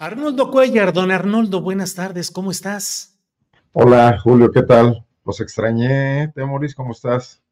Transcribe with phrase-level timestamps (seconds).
[0.00, 3.18] Arnoldo Cuellar, don Arnoldo, buenas tardes, ¿cómo estás?
[3.72, 5.04] Hola, Julio, ¿qué tal?
[5.24, 7.42] Los extrañé, Temoris, ¿cómo estás?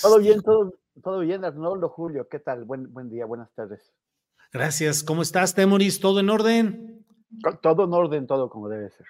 [0.00, 2.64] Todo bien, todo, todo bien, Arnoldo, Julio, ¿qué tal?
[2.64, 3.92] Buen, buen día, buenas tardes.
[4.54, 6.00] Gracias, ¿cómo estás, Temoris?
[6.00, 7.04] ¿Todo en orden?
[7.60, 9.06] Todo en orden, todo como debe ser.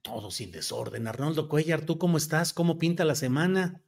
[0.00, 1.06] Todo sin desorden.
[1.08, 2.54] Arnoldo Cuellar, ¿tú cómo estás?
[2.54, 3.82] ¿Cómo pinta la semana?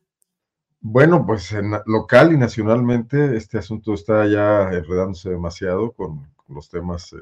[0.82, 7.10] Bueno, pues en local y nacionalmente este asunto está ya enredándose demasiado con, los temas
[7.14, 7.16] eh,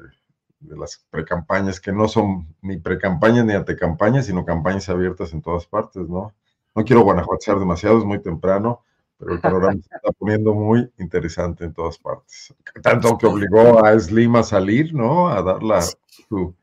[0.63, 5.67] de las precampañas, que no son ni precampañas ni antecampañas, sino campañas abiertas en todas
[5.67, 6.33] partes, ¿no?
[6.75, 8.83] No quiero guanajuatear demasiado, es muy temprano,
[9.19, 12.55] pero el panorama se está poniendo muy interesante en todas partes.
[12.83, 15.29] Tanto que obligó a Slim a salir, ¿no?
[15.29, 16.55] A dar la, su,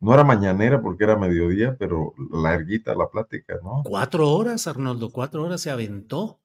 [0.00, 3.82] no era mañanera porque era mediodía, pero larguita la plática, ¿no?
[3.84, 6.40] Cuatro horas, Arnoldo, cuatro horas se aventó.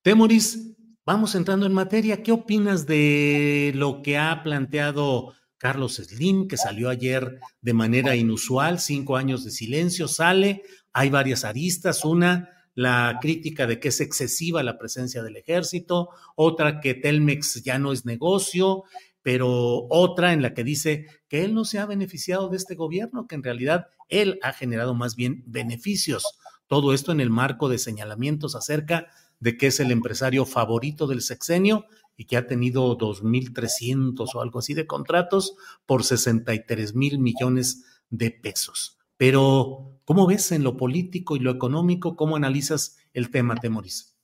[0.00, 2.22] Temoris, vamos entrando en materia.
[2.22, 8.80] ¿Qué opinas de lo que ha planteado Carlos Slim, que salió ayer de manera inusual,
[8.80, 14.64] cinco años de silencio, sale, hay varias aristas, una, la crítica de que es excesiva
[14.64, 18.82] la presencia del ejército, otra que Telmex ya no es negocio,
[19.22, 23.28] pero otra en la que dice que él no se ha beneficiado de este gobierno,
[23.28, 26.24] que en realidad él ha generado más bien beneficios.
[26.66, 31.20] Todo esto en el marco de señalamientos acerca de que es el empresario favorito del
[31.20, 31.86] sexenio
[32.22, 35.56] y que ha tenido 2.300 o algo así de contratos
[35.86, 38.96] por 63 mil millones de pesos.
[39.16, 42.14] Pero, ¿cómo ves en lo político y lo económico?
[42.14, 44.16] ¿Cómo analizas el tema, Temoris?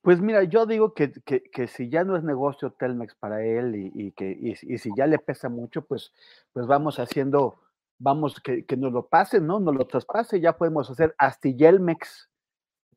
[0.00, 4.12] Pues mira, yo digo que, que, si ya no es negocio Telmex para él y,
[4.12, 6.14] que y, si ya le pesa mucho, pues,
[6.54, 7.60] pues vamos haciendo,
[7.98, 9.60] vamos, que, que nos lo pase, ¿no?
[9.60, 12.30] Nos lo traspase, ya podemos hacer Astilelmex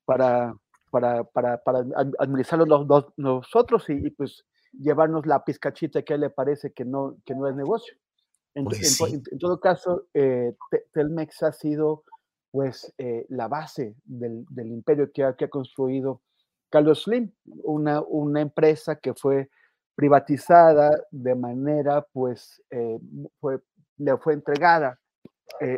[0.06, 0.56] para,
[0.89, 1.79] para, para, para
[2.19, 2.87] administrarlo
[3.17, 7.47] nosotros y, pues llevarnos la pizcachita que a él le parece que no, que no
[7.47, 7.95] es negocio.
[8.53, 8.99] En, pues
[9.39, 10.55] todo caso, eh,
[10.91, 12.03] Telmex ha sido
[12.51, 16.21] pues eh, la base del, del imperio que ha, que ha, construido
[16.69, 17.31] Carlos Slim,
[17.63, 19.49] una, una empresa que fue
[19.95, 22.99] privatizada de manera pues eh,
[23.39, 23.59] fue,
[23.97, 24.99] le fue entregada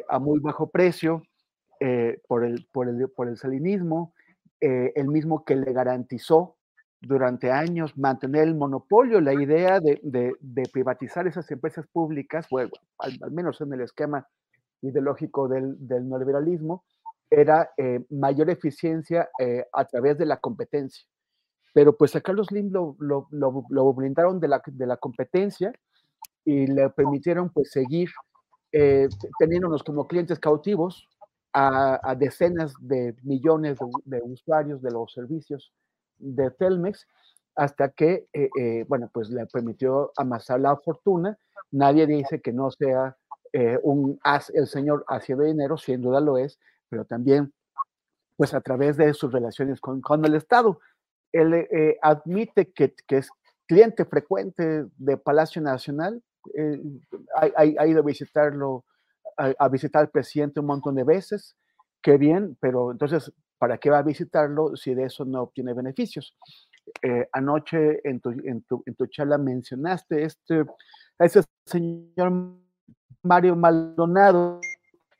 [0.10, 1.22] a muy bajo precio
[2.28, 4.14] por, el, por, el, por el salinismo,
[4.62, 6.58] eh, el mismo que le garantizó
[7.02, 10.34] durante años mantener el monopolio, la idea de,
[10.74, 14.28] privatizar esas empresas públicas, bueno, al, menos en el esquema
[14.82, 16.84] ideológico del, neoliberalismo,
[17.30, 21.06] era eh, mayor eficiencia eh, a través de la competencia.
[21.74, 25.72] Pero pues a Carlos Slim lo, lo, blindaron de la, de la, competencia
[26.44, 28.10] y le permitieron pues seguir
[29.40, 31.08] teniéndonos como clientes cautivos,
[31.54, 35.74] a, decenas de millones de, usuarios de los servicios
[36.18, 37.08] de Telmex
[37.56, 41.38] hasta que, eh, eh, bueno, pues le permitió amasar la fortuna.
[41.72, 43.18] Nadie dice que no sea
[43.52, 44.20] eh, un
[44.54, 47.54] el señor haciendo dinero, sin duda lo es, pero también,
[48.38, 50.80] pues a través de sus relaciones con, con el Estado.
[51.32, 51.68] Él
[52.02, 53.30] admite que, que, es
[53.68, 56.24] cliente frecuente de Palacio Nacional,
[57.36, 58.84] ha, ha ido a visitarlo
[59.40, 61.56] a, visitar al presidente un montón de veces,
[62.02, 66.36] qué bien, pero entonces, ¿para qué va a visitarlo si de eso no obtiene beneficios?
[67.02, 70.66] Eh, anoche en tu, en, tu, en tu, charla mencionaste este,
[71.18, 72.34] a ese señor
[73.24, 74.60] Mario Maldonado.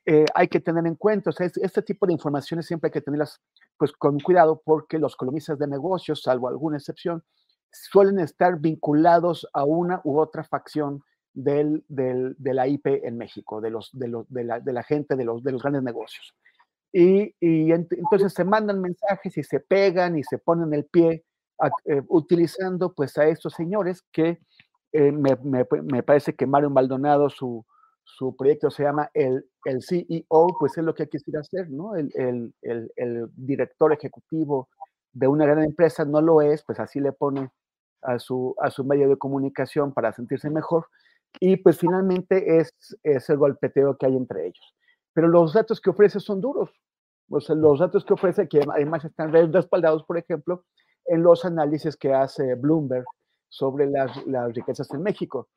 [0.04, 3.00] Eh, hay que tener en cuenta, o sea, este tipo de informaciones siempre hay que
[3.00, 3.40] tenerlas
[3.76, 7.22] pues con cuidado porque los columnistas de negocios, salvo alguna excepción,
[7.70, 13.60] suelen estar vinculados a una u otra facción del, del, de la IP en México,
[13.60, 16.34] de, los, de, los, de, la, de la gente de los, de los grandes negocios.
[16.92, 21.24] Y, y entonces se mandan mensajes y se pegan y se ponen el pie
[21.84, 24.40] eh, utilizando pues a estos señores que
[24.92, 27.64] eh, me, me, me, parece que Mario Maldonado, su,
[28.02, 31.94] su proyecto se llama el, el CEO, pues es lo que quisiera hacer, ¿no?
[31.94, 32.52] El, el,
[32.96, 34.68] el, director ejecutivo
[35.12, 37.50] de una gran empresa no lo es, pues así le pone
[38.02, 40.86] a su, a su medio de comunicación para sentirse mejor.
[41.38, 44.74] Y pues finalmente es, es el golpeteo que hay entre ellos.
[45.12, 46.70] Pero los datos que ofrece son duros.
[47.28, 50.64] Los datos que ofrece, que además están respaldados, por ejemplo,
[51.06, 53.04] en los análisis que hace Bloomberg
[53.48, 55.48] sobre las, las riquezas en México.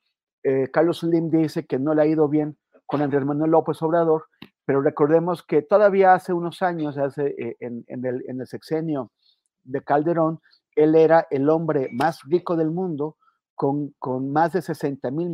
[0.44, 4.26] Eh, Carlos Slim dice que no le ha ido bien con Andrés Manuel López Obrador,
[4.66, 9.12] pero recordemos que todavía hace unos años, hace, eh, en, el, en, el, sexenio
[9.64, 10.40] de Calderón,
[10.76, 13.18] él era el hombre más rico del mundo,
[13.56, 15.30] con, con más de 60 mil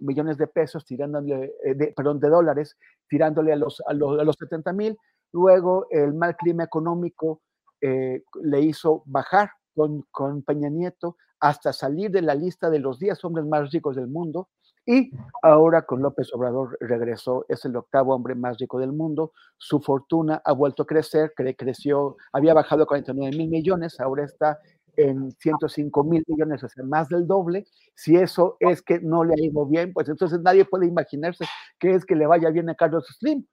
[0.00, 2.76] millones de pesos, tirándole, eh, perdón, de dólares,
[3.08, 4.98] tirándole a los, a los, a los 70 mil.
[5.32, 7.40] Luego el mal clima económico
[7.80, 12.98] eh, le hizo bajar con, con Peña Nieto hasta salir de la lista de los
[12.98, 14.48] 10 hombres más ricos del mundo.
[14.86, 15.10] Y
[15.42, 19.32] ahora con López Obrador regresó, es el octavo hombre más rico del mundo.
[19.56, 24.24] Su fortuna ha vuelto a crecer, cre creció, había bajado a 49 mil millones, ahora
[24.24, 24.58] está
[24.96, 27.66] en 105 mil millones, o sea, más del doble.
[27.94, 31.44] Si eso es que no le ha ido bien, pues entonces nadie puede imaginarse
[31.78, 33.46] que es que le vaya bien a Carlos Slim.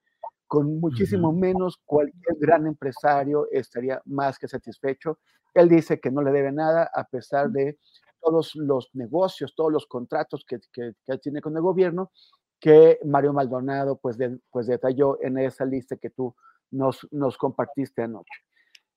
[0.48, 5.19] Con muchísimo menos, cualquier gran empresario estaría más que satisfecho.
[5.54, 7.78] Él dice que no le debe nada a pesar de
[8.22, 12.12] todos los negocios, todos los contratos que, que, que tiene con el gobierno,
[12.60, 16.36] que Mario Maldonado pues, de, pues detalló en esa lista que tú
[16.72, 18.46] nos, nos compartiste anoche.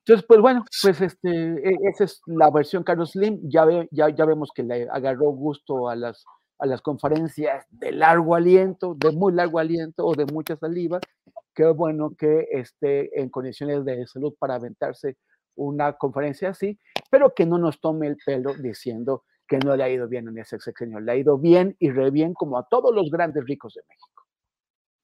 [0.04, 3.40] Entonces, pues bueno, pues este, e, esa es la versión Carlos Slim.
[3.44, 6.24] Ya, ve, ya, ya vemos que le agarró gusto a las,
[6.58, 11.00] a las conferencias de largo aliento, de muy largo aliento o de mucha saliva.
[11.54, 15.16] Qué bueno que esté en condiciones de salud para aventarse
[15.56, 16.78] una conferencia así,
[17.10, 20.38] pero que no nos tome el pelo diciendo que no le ha ido bien en
[20.38, 21.00] ese sexenio.
[21.00, 24.24] Le ha ido bien y re bien como a todos los grandes ricos de México.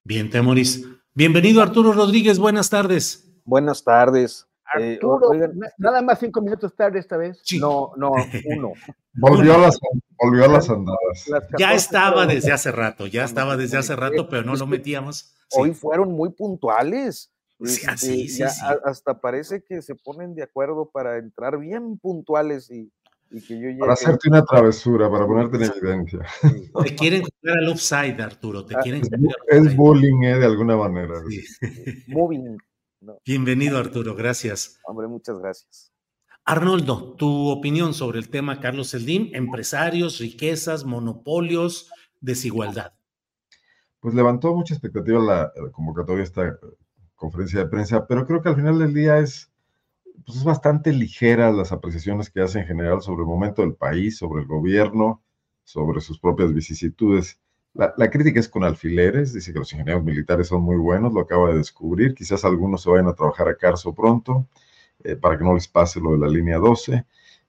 [0.04, 0.86] Bien, Temoris.
[1.14, 2.38] Bienvenido, Arturo Rodríguez.
[2.38, 3.28] Buenas tardes.
[3.44, 4.46] Buenas tardes.
[4.72, 7.40] Arturo, eh, oigan, nada más cinco minutos tarde esta vez.
[7.42, 7.58] Sí.
[7.58, 8.12] No, no,
[8.56, 8.72] uno.
[9.14, 9.78] volvió, a las,
[10.18, 11.26] volvió a las andadas.
[11.28, 15.34] Las ya estaba desde hace rato, ya estaba desde hace rato, pero no lo metíamos.
[15.48, 15.58] Sí.
[15.60, 17.30] Hoy fueron muy puntuales.
[17.62, 18.62] Sí, así, sí, ya sí.
[18.84, 22.92] Hasta parece que se ponen de acuerdo para entrar bien puntuales y,
[23.30, 23.78] y que yo llegue.
[23.78, 26.18] Para hacerte una travesura, para ponerte en evidencia.
[26.84, 28.66] Te quieren jugar al offside, Arturo.
[28.66, 30.38] Te Ah, quieren Es, jugar al es bullying, ¿eh?
[30.38, 31.14] De alguna manera.
[31.30, 31.44] Sí.
[32.08, 32.58] Moving.
[33.06, 34.16] No, Bienvenido, Arturo.
[34.16, 34.80] Gracias.
[34.84, 35.92] hombre, muchas gracias.
[36.44, 41.88] Arnoldo, tu opinión sobre el tema Carlos Slim, empresarios, riquezas, monopolios,
[42.20, 42.94] desigualdad.
[44.00, 46.54] Pues levantó mucha expectativa la, la convocatoria de esta eh,
[47.14, 49.52] conferencia de prensa, pero creo que al final del día es,
[50.24, 54.18] pues es bastante ligera las apreciaciones que hace en general sobre el momento del país,
[54.18, 55.22] sobre el gobierno,
[55.62, 57.38] sobre sus propias vicisitudes.
[57.76, 61.20] La, la, crítica es con alfileres, dice que los ingenieros militares son muy buenos, lo
[61.20, 64.48] acaba de descubrir, quizás algunos se vayan a trabajar a Carso pronto,
[65.04, 67.04] eh, para que no les pase lo de la línea 12,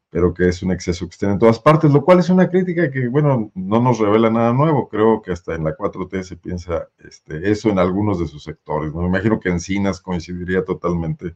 [0.10, 2.92] pero que es un exceso que estén en todas partes, lo cual es una crítica
[2.92, 6.90] que, bueno, no nos revela nada nuevo, creo que hasta en la 4T se piensa
[7.00, 9.02] este, eso en algunos de sus sectores, ¿no?
[9.02, 11.36] me imagino que Encinas coincidiría totalmente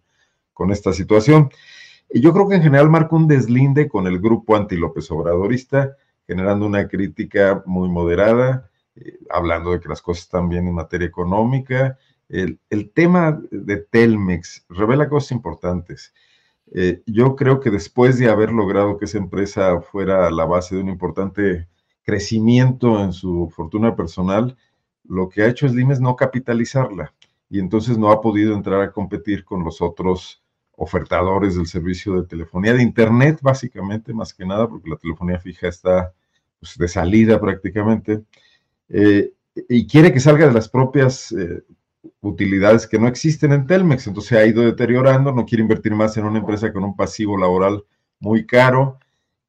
[0.53, 1.49] con esta situación.
[2.09, 5.95] Y yo creo que en general marca un deslinde con el grupo anti-López Obradorista,
[6.27, 11.07] generando una crítica muy moderada, eh, hablando de que las cosas están bien en materia
[11.07, 11.97] económica.
[12.29, 16.13] El, el tema de Telmex revela cosas importantes.
[16.73, 20.81] Eh, yo creo que después de haber logrado que esa empresa fuera la base de
[20.81, 21.67] un importante
[22.03, 24.57] crecimiento en su fortuna personal,
[25.03, 27.13] lo que ha hecho Slim es no capitalizarla
[27.49, 30.41] y entonces no ha podido entrar a competir con los otros
[30.77, 35.67] ofertadores del servicio de telefonía, de Internet básicamente, más que nada, porque la telefonía fija
[35.67, 36.13] está
[36.59, 38.23] pues, de salida prácticamente
[38.93, 39.33] eh,
[39.69, 41.63] y quiere que salga de las propias eh,
[42.21, 46.25] utilidades que no existen en Telmex, entonces ha ido deteriorando, no quiere invertir más en
[46.25, 47.83] una empresa con un pasivo laboral
[48.19, 48.99] muy caro,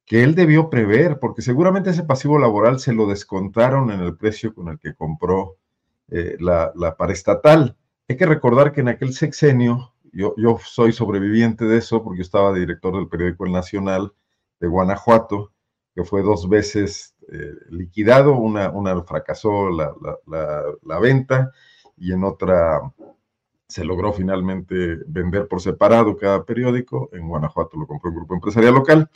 [0.05, 4.55] que él debió prever, porque seguramente ese pasivo laboral se lo descontaron en el precio
[4.55, 5.57] con el que compró
[6.09, 7.77] eh, la, la paraestatal.
[8.09, 12.23] Hay que recordar que en aquel sexenio, yo, yo soy sobreviviente de eso, porque yo
[12.23, 14.13] estaba director del periódico El Nacional
[14.61, 15.53] de Guanajuato,
[15.95, 19.95] que fue dos veces eh, liquidado, una, una fracasó la,
[20.27, 21.53] la, la, venta
[21.97, 22.81] y en otra
[23.67, 28.75] se logró finalmente vender por separado cada periódico, en Guanajuato lo compró un grupo empresarial
[28.75, 29.11] local,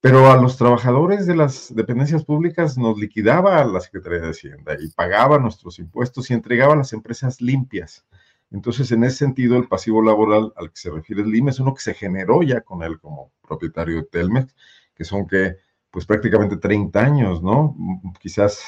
[0.00, 4.88] pero a los trabajadores de las dependencias públicas nos liquidaba la Secretaría de Hacienda y
[4.90, 8.04] pagaba nuestros impuestos y entregaba a las empresas limpias.
[8.50, 11.74] Entonces, en ese sentido, el pasivo laboral al que se refiere el IME es uno
[11.74, 14.54] que se generó ya con él como propietario de Telmex,
[14.94, 15.56] que son que,
[15.98, 17.74] pues prácticamente 30 años, ¿no?
[18.20, 18.62] Quizás,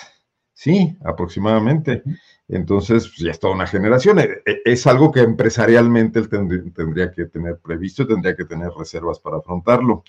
[0.53, 2.03] sí, aproximadamente.
[2.49, 4.19] Entonces, pues, ya es toda una generación.
[4.19, 9.21] E, e, es algo que empresarialmente él tendría que tener previsto, tendría que tener reservas
[9.21, 10.03] para afrontarlo.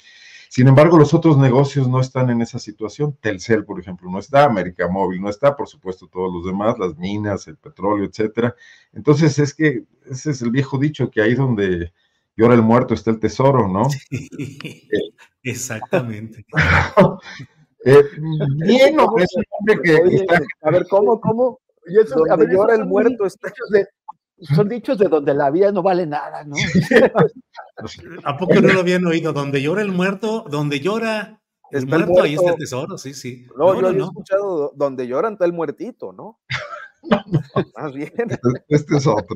[0.50, 3.16] Sin embargo, los otros negocios no están en esa situación.
[3.22, 6.98] Telcel, por ejemplo, no está, América Móvil no está, por supuesto, todos los demás, las
[6.98, 8.56] minas, el petróleo, etcétera.
[8.94, 11.94] Entonces, es que ese es el viejo dicho que ahí donde
[12.36, 13.84] llora el muerto está el tesoro, ¿no?
[15.44, 16.46] Sí, exactamente.
[17.86, 18.04] eh,
[18.58, 20.40] bien, es un hombre que está...
[20.62, 21.60] A ver, ¿cómo, cómo?
[21.88, 23.52] Y eso, donde llora el muerto está
[24.42, 26.56] son dichos de donde la vida no vale nada, ¿no?
[28.24, 29.34] ¿A poco no lo habían oído?
[29.34, 33.46] Donde llora el muerto, donde llora el, muerto, ahí está el tesoro, sí, sí.
[33.58, 36.40] No, yo he escuchado donde lloran está el muertito, ¿no?
[37.78, 38.12] Más bien.
[38.18, 39.36] Este, este es otro.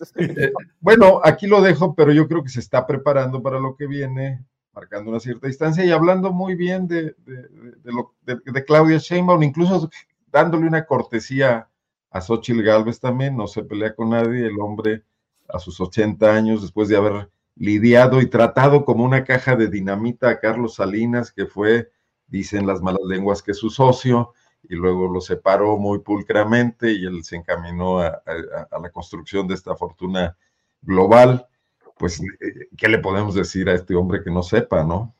[0.00, 3.76] Este eh, bueno, aquí lo dejo, pero yo creo que se está preparando para lo
[3.76, 7.48] que viene, marcando una cierta distancia y hablando muy bien de, de,
[8.22, 9.90] de, de Claudia Sheinbaum, incluso
[10.30, 11.68] dándole una cortesía
[12.10, 15.04] a Xochitl Galvez también, no se pelea con nadie, el hombre
[15.48, 20.28] a sus 80 años, después de haber lidiado y tratado como una caja de dinamita
[20.28, 21.90] a Carlos Salinas, que fue,
[22.26, 27.22] dicen las malas lenguas, que su socio, y luego lo separó muy pulcramente y él
[27.24, 28.22] se encaminó a,
[28.80, 30.36] la construcción de esta fortuna
[30.82, 31.46] global.
[31.96, 35.14] Pues, eh, ¿qué le podemos decir a este hombre que no sepa, no?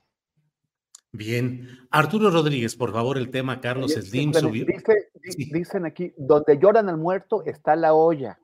[1.12, 1.86] Bien.
[1.90, 4.66] Arturo Rodríguez, por favor, el tema Carlos Slim subió.
[5.52, 8.38] Dicen aquí, donde lloran al muerto está la olla.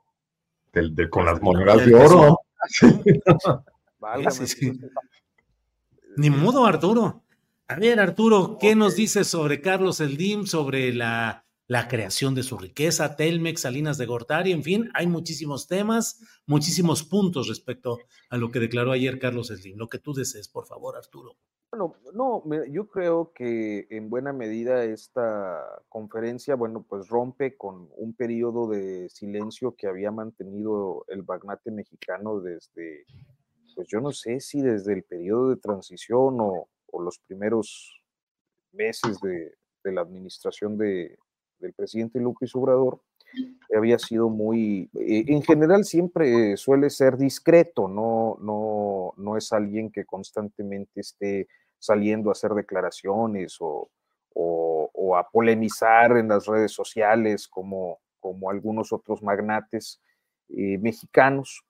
[1.11, 2.41] con las monedas de oro.
[6.17, 7.24] Ni modo, Arturo.
[7.67, 12.59] A ver, Arturo, ¿qué nos dices sobre Carlos Slim, sobre la, la creación de su
[12.59, 18.51] riqueza, Telmex, Salinas de Gortari, en fin, hay muchísimos temas, muchísimos puntos respecto a lo
[18.51, 19.79] que declaró ayer Carlos Slim.
[19.79, 21.37] Lo que tú desees, por favor, Arturo.
[21.73, 28.13] Bueno, no, yo creo que en buena medida esta conferencia, bueno, pues rompe con un
[28.13, 33.07] periodo de silencio que había mantenido el magnate mexicano desde,
[33.75, 36.69] pues yo no sé si desde el periodo de transición o,
[37.01, 38.03] los primeros
[38.73, 41.19] meses de, la administración de,
[41.59, 43.01] del presidente López Obrador,
[43.77, 49.91] había sido muy, eh, en general siempre suele ser discreto, no, no, no es alguien
[49.91, 51.49] que constantemente esté
[51.79, 53.91] saliendo a hacer declaraciones o,
[55.17, 60.01] a polemizar en las redes sociales como, como algunos otros magnates
[60.49, 61.63] eh, mexicanos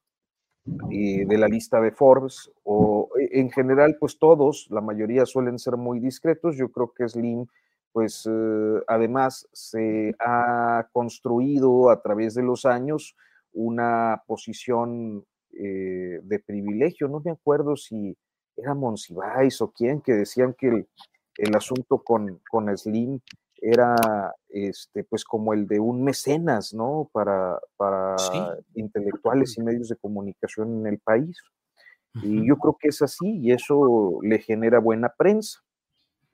[0.90, 5.76] eh, de la lista de Forbes, o en general, pues todos, la mayoría suelen ser
[5.76, 6.56] muy discretos.
[6.56, 7.46] Yo creo que Slim,
[7.92, 13.16] pues eh, además se ha construido a través de los años
[13.52, 17.06] una posición de privilegio.
[17.06, 18.16] No me acuerdo si
[18.56, 20.86] era Monsiváis o quién, que decían que
[21.36, 23.20] el, asunto con, con, Slim
[23.56, 27.08] era este, pues como el de un mecenas, ¿no?
[27.12, 28.16] Para, para
[28.74, 31.38] intelectuales y medios de comunicación en el país.
[32.22, 35.60] Y yo creo que es así y eso le genera buena prensa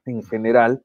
[0.05, 0.85] en general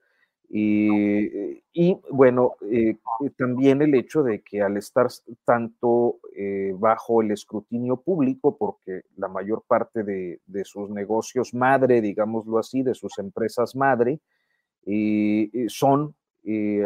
[0.49, 2.97] y, y bueno, eh,
[3.37, 5.07] también el hecho de que al estar
[5.43, 12.01] tanto eh, bajo el escrutinio público, porque la mayor parte de, de, sus negocios madre,
[12.01, 14.19] digámoslo así, de sus empresas madre,
[14.85, 16.15] eh, son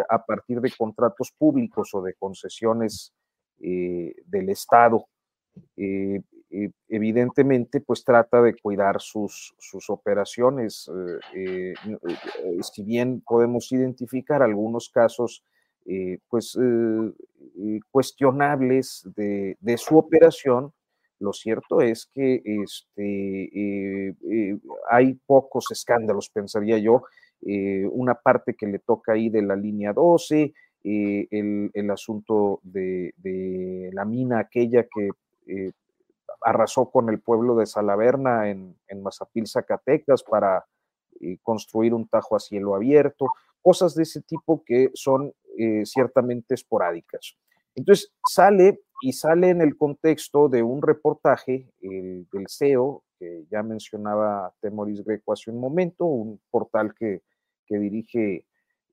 [0.09, 3.13] a partir de contratos públicos o de concesiones
[3.57, 5.05] del Estado
[6.87, 10.89] evidentemente pues trata de cuidar sus, sus operaciones.
[10.89, 15.43] Eh, eh, eh, si bien podemos identificar algunos casos
[16.29, 16.55] pues
[17.89, 20.71] cuestionables de, de, su operación,
[21.17, 24.15] lo cierto es que este,
[24.91, 27.01] hay pocos escándalos, pensaría yo.
[27.91, 30.53] una parte que le toca ahí de la línea 12,
[30.83, 35.09] el, el, asunto de, de, la mina aquella que
[36.41, 40.65] arrasó con el pueblo de Salaverna en, Mazapil, Zacatecas, para
[41.19, 43.27] eh, construir un tajo a cielo abierto,
[43.61, 47.35] cosas de ese tipo que son eh, ciertamente esporádicas.
[47.75, 53.63] Entonces sale y sale en el contexto de un reportaje el, del CEO, que ya
[53.63, 57.21] mencionaba Temoris Greco hace un momento, un portal que,
[57.65, 58.45] que dirige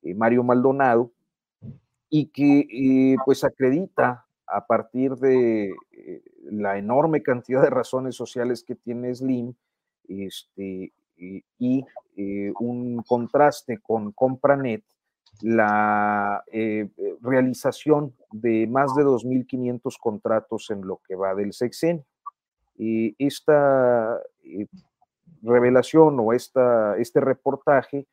[0.03, 1.11] eh, Mario Maldonado,
[2.09, 8.75] y que pues acredita a partir de eh, la enorme cantidad de razones sociales que
[8.75, 9.53] tiene Slim,
[10.07, 11.85] este, y
[12.59, 14.83] un contraste con Compranet,
[15.41, 16.43] la
[17.21, 22.05] realización de más de 2.500 contratos en lo que va del sexenio.
[22.77, 24.21] Y esta
[25.41, 28.07] revelación o esta, este reportaje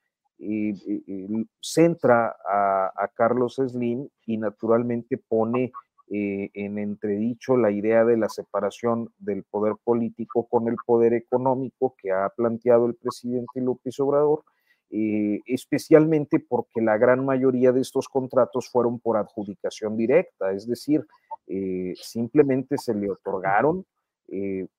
[1.60, 5.72] centra a, Carlos Slim y naturalmente pone
[6.16, 11.96] eh, en entredicho la idea de la separación del poder político con el poder económico
[12.00, 14.44] que ha planteado el presidente López Obrador,
[14.90, 21.04] eh, especialmente porque la gran mayoría de estos contratos fueron por adjudicación directa, es decir,
[21.48, 23.84] eh, simplemente se le otorgaron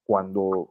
[0.05, 0.69] cuando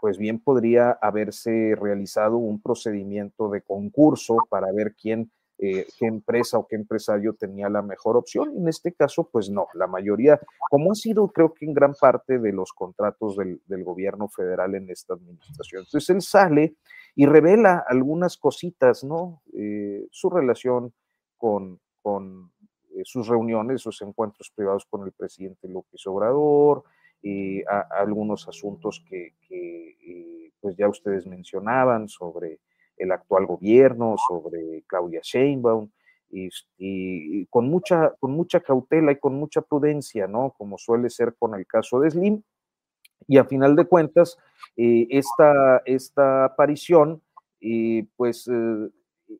[0.00, 5.30] pues bien podría haberse realizado un procedimiento de concurso para ver quién,
[5.62, 8.56] eh, qué empresa o qué empresario tenía la mejor opción.
[8.56, 10.40] En este caso, pues no, la mayoría,
[10.70, 14.88] como ha sido creo que en gran parte de los contratos del, gobierno federal en
[14.90, 15.82] esta administración.
[15.84, 16.76] Entonces él sale
[17.14, 19.42] y revela algunas cositas, ¿no?
[19.52, 20.92] Eh, su relación
[21.36, 22.50] con, con
[22.94, 26.84] eh, sus reuniones, sus encuentros privados con el presidente López Obrador,
[27.22, 32.60] y algunos asuntos que, eh, pues ya ustedes mencionaban sobre
[33.00, 35.90] el actual gobierno, sobre Claudia Sheinbaum,
[36.32, 40.54] y, con, mucha, con mucha cautela y con mucha prudencia, ¿no?
[40.56, 42.42] Como suele ser con el caso de Slim.
[43.26, 44.38] Y a final de cuentas,
[44.76, 47.20] eh, esta, esta aparición,
[47.60, 48.48] eh, pues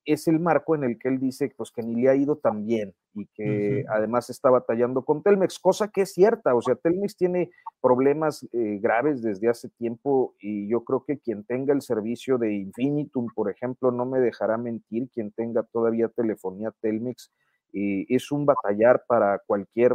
[0.04, 2.66] es el marco en el que él dice pues, que ni le ha ido tan
[2.66, 7.16] bien y que además está batallando con Telmex, cosa que es cierta, o sea, Telmex
[7.16, 7.50] tiene
[7.80, 12.54] problemas eh, graves desde hace tiempo y yo creo que quien tenga el servicio de
[12.54, 17.32] Infinitum, por ejemplo, no me dejará mentir, quien tenga todavía telefonía Telmex,
[17.72, 19.94] eh, es un batallar para cualquier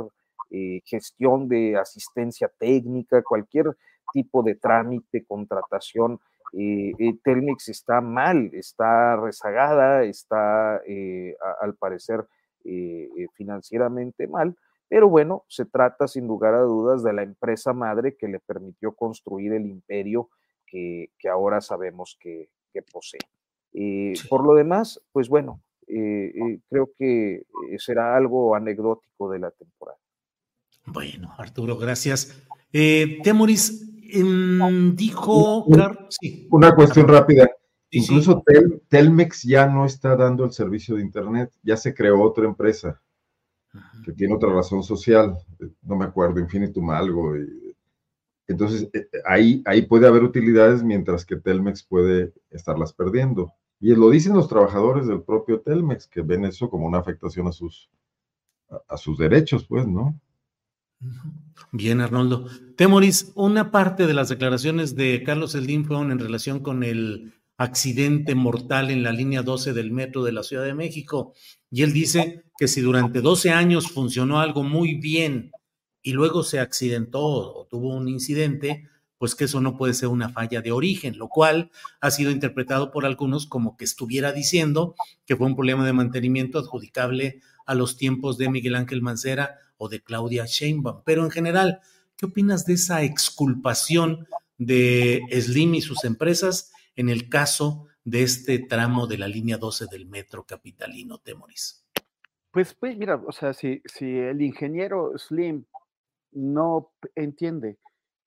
[0.51, 3.75] eh, gestión de asistencia técnica, cualquier
[4.13, 6.19] tipo de trámite, contratación
[6.57, 12.25] eh, eh, Telmex está mal, está rezagada, está eh, al parecer
[13.34, 14.55] financieramente mal,
[14.88, 18.93] pero bueno, se trata sin lugar a dudas de la empresa madre que le permitió
[18.93, 20.29] construir el imperio
[20.65, 22.49] que, ahora sabemos que,
[22.91, 23.19] posee.
[24.30, 27.43] Por lo demás, pues bueno, creo que
[27.78, 29.97] será algo anecdótico de la temporada.
[30.88, 32.47] Bueno, Arturo, gracias.
[32.71, 33.95] Temoris,
[34.95, 35.63] dijo.
[36.51, 37.49] Una cuestión rápida.
[37.91, 38.43] Incluso
[38.89, 43.02] Telmex ya no está dando el servicio de Internet, ya se creó otra empresa
[44.04, 45.38] que tiene otra razón social,
[45.82, 47.34] no me acuerdo, Infinitum algo.
[48.48, 53.52] entonces, eh, eh, ahí, ahí puede haber utilidades mientras que Telmex puede estarlas perdiendo.
[53.80, 57.52] Y lo dicen los trabajadores del propio Telmex, que ven eso como una afectación a
[57.52, 57.89] sus,
[58.88, 60.19] a sus derechos, pues, ¿no?
[61.71, 62.48] Bien, Arnoldo.
[62.78, 68.36] Temoris, una parte de las declaraciones de Carlos Slim fueron en relación con el accidente
[68.36, 71.34] mortal en la línea 12 del metro de la Ciudad de México.
[71.72, 75.52] Y él dice que si durante 12 años funcionó algo muy bien
[76.02, 78.88] y luego se accidentó o tuvo un incidente,
[79.18, 82.91] pues que eso no puede ser una falla de origen, lo cual ha sido interpretado
[82.91, 87.98] por algunos como que estuviera diciendo que fue un problema de mantenimiento adjudicable a los
[87.98, 91.02] tiempos de Miguel Ángel Mancera o de Claudia Sheinbaum.
[91.06, 91.80] Pero en general,
[92.18, 98.60] ¿qué opinas de esa exculpación de Slim y sus empresas en el caso de este
[98.60, 101.86] tramo de la línea 12 del metro capitalino, Temoris?
[102.51, 105.65] Pues, pues mira, o sea, si, si el ingeniero Slim
[106.31, 107.77] no entiende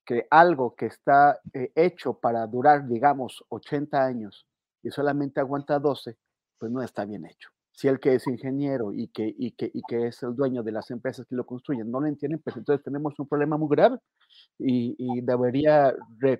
[0.04, 4.46] que algo que está eh, hecho para durar, digamos, 80 años
[4.82, 6.16] y solamente aguanta 12,
[6.58, 9.82] pues no está bien hecho si el que es ingeniero y que, y que, y
[9.88, 12.82] que es el dueño de las empresas que lo construyen no lo entienden, pues entonces
[12.82, 13.98] tenemos un problema muy grave
[14.58, 15.94] y, y debería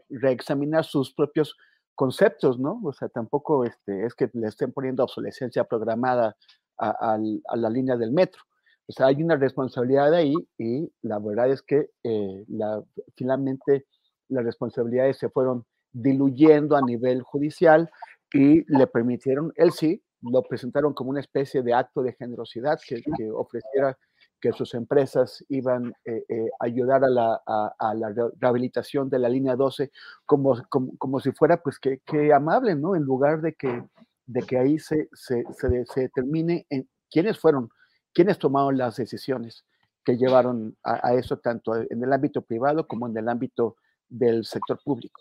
[0.08, 1.54] reexaminar sus propios
[1.98, 2.80] conceptos, ¿no?
[2.84, 6.36] O sea, tampoco este, es que le estén poniendo obsolescencia programada
[6.78, 8.40] a, a, la línea del metro.
[8.86, 12.80] O sea, hay una responsabilidad ahí y la verdad es que eh, la,
[13.16, 13.86] finalmente
[14.28, 17.90] las responsabilidades se fueron diluyendo a nivel judicial
[18.32, 23.02] y le permitieron, él sí, lo presentaron como una especie de acto de generosidad que,
[23.32, 23.98] ofreciera
[24.40, 29.28] que sus empresas iban a eh, eh, ayudar a la, a, la, rehabilitación de la
[29.28, 29.90] línea 12
[30.24, 32.00] como, como, si fuera pues que,
[32.32, 32.94] amable, ¿no?
[32.94, 33.84] En lugar de que,
[34.26, 37.70] de que ahí se, se, se, determine en quiénes fueron,
[38.12, 39.64] quiénes tomaron las decisiones
[40.04, 43.76] que llevaron a, a, eso tanto en el ámbito privado como en el ámbito
[44.08, 45.20] del sector público.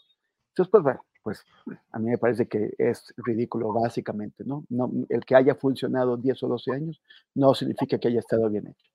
[0.49, 1.43] Entonces, pues bueno, pues
[1.91, 4.63] a mí me parece que es ridículo básicamente, ¿no?
[4.69, 7.01] no el que haya funcionado 10 o 12 años
[7.35, 8.89] no significa que haya estado bien hecho.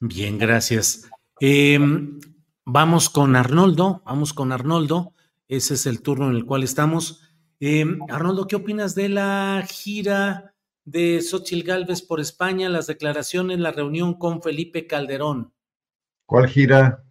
[0.00, 1.10] Bien, gracias.
[1.40, 2.20] Em,
[2.64, 5.12] vamos con Arnoldo, vamos con Arnoldo.
[5.48, 7.22] Ese es el turno en el cual estamos.
[7.58, 13.72] Eh, Arnoldo, ¿qué opinas de la gira de Xochil Gálvez por España, las declaraciones, la
[13.72, 15.52] reunión con Felipe Calderón?
[16.26, 17.02] ¿Cuál gira?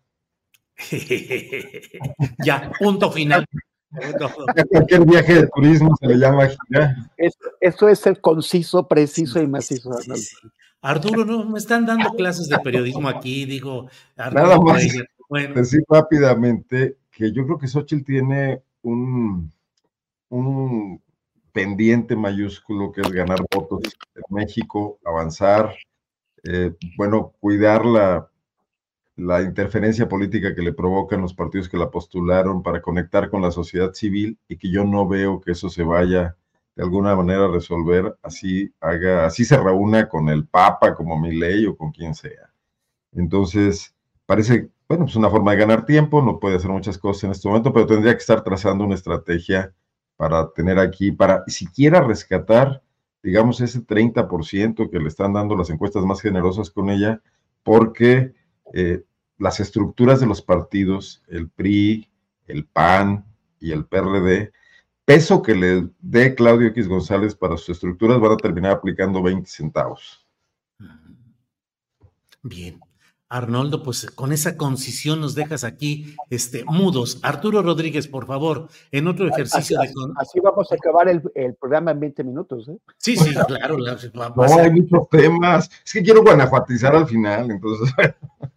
[2.46, 3.46] ya, punto final.
[3.92, 7.12] A cualquier viaje de turismo se le llama gira.
[7.60, 9.92] Eso, es ser conciso, preciso y macizo.
[10.82, 13.90] Arturo, no me están dando clases de periodismo aquí, digo.
[14.16, 14.84] Nada más
[15.54, 19.52] decir rápidamente que yo creo que Xochitl tiene un,
[20.30, 21.02] un
[21.52, 23.82] pendiente mayúsculo que es ganar votos
[24.16, 25.76] en México, avanzar,
[26.44, 28.30] eh, bueno, cuidar la,
[29.18, 33.52] la interferencia política que le provocan los partidos que la postularon para conectar con la
[33.52, 36.38] sociedad civil y que yo no veo que eso se vaya
[36.78, 41.66] de alguna manera resolver, así haga, así se reúna con el Papa, como mi ley
[41.66, 42.54] o con quien sea.
[43.14, 43.96] Entonces,
[44.28, 47.48] parece, bueno, pues una forma de ganar tiempo, no puede hacer muchas cosas en este
[47.48, 49.74] momento, pero tendría que estar trazando una estrategia
[50.18, 52.84] para tener aquí, para siquiera rescatar,
[53.24, 57.20] digamos, ese 30% que le están dando las encuestas más generosas con ella,
[57.64, 58.36] porque
[58.72, 59.04] eh,
[59.40, 62.08] las estructuras de los partidos, el PRI,
[62.46, 63.26] el PAN
[63.60, 64.52] y el PRD,
[65.08, 69.50] peso que le dé Claudio X González para sus estructuras van a terminar aplicando 20
[69.50, 70.28] centavos.
[72.44, 72.78] Bien.
[73.30, 77.20] Arnoldo, pues con esa concisión nos dejas aquí este, mudos.
[77.24, 80.14] Arturo Rodríguez, por favor, en otro ejercicio así, de...
[80.18, 81.22] Así vamos a acabar el,
[81.56, 82.68] programa en 20 minutos.
[82.68, 82.78] ¿eh?
[82.98, 83.78] Sí, sí, claro.
[83.78, 85.70] no, hay muchos temas.
[85.86, 87.94] Es que quiero guanajuatizar al final, entonces...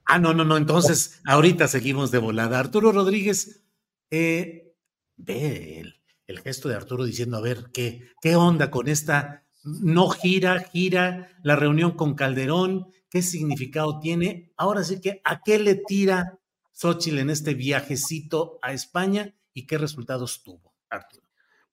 [0.05, 2.59] ah, no, no, no, entonces ahorita seguimos de volada.
[2.59, 3.63] Arturo Rodríguez,
[4.11, 4.75] eh,
[5.17, 6.00] ve el,
[6.31, 9.45] el, gesto de Arturo diciendo, a ver, ¿qué, ¿qué onda con esta...
[9.63, 14.53] No gira, gira la reunión con Calderón qué significado tiene.
[14.57, 16.39] Ahora sí que, ¿a qué le tira
[16.73, 21.27] Xochitl en este viajecito a España y qué resultados tuvo, Arturo?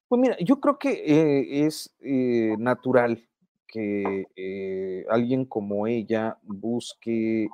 [0.08, 3.24] Pues mira, yo creo que eh, es eh, natural
[3.68, 7.48] que eh, alguien como ella busque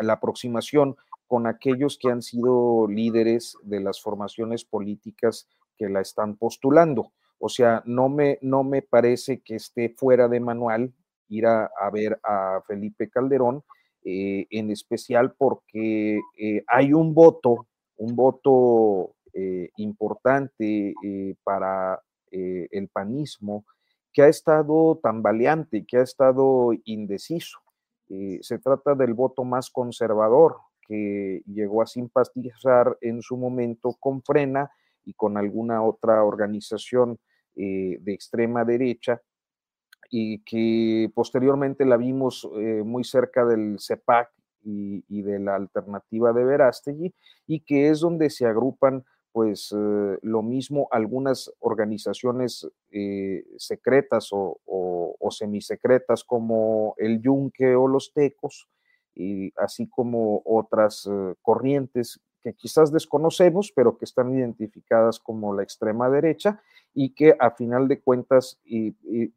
[0.00, 6.36] la aproximación con aquellos que han sido líderes de las formaciones políticas que la están
[6.36, 7.12] postulando.
[7.38, 10.92] O sea, no me, no me parece que esté fuera de manual
[11.28, 13.62] ir a, ver a Felipe Calderón,
[14.04, 20.94] eh, en especial porque eh, hay un voto, un voto eh, importante
[21.44, 23.64] para el panismo
[24.12, 27.58] que ha estado tambaleante, que ha estado indeciso.
[28.40, 34.70] se trata del voto más conservador que llegó a simpatizar en su momento con Frena
[35.08, 37.18] y con alguna otra organización
[37.54, 39.20] de extrema derecha
[40.10, 44.30] y que posteriormente la vimos eh, muy cerca del CEPAC
[44.70, 47.14] y, de la alternativa de Verástegui,
[47.46, 54.58] y que es donde se agrupan pues eh, lo mismo algunas organizaciones eh, secretas o,
[54.66, 58.68] o, semisecretas como el Yunque o los Tecos,
[59.14, 61.08] y así como otras
[61.40, 66.62] corrientes que quizás desconocemos, pero que están identificadas como la extrema derecha
[66.94, 68.60] y que a final de cuentas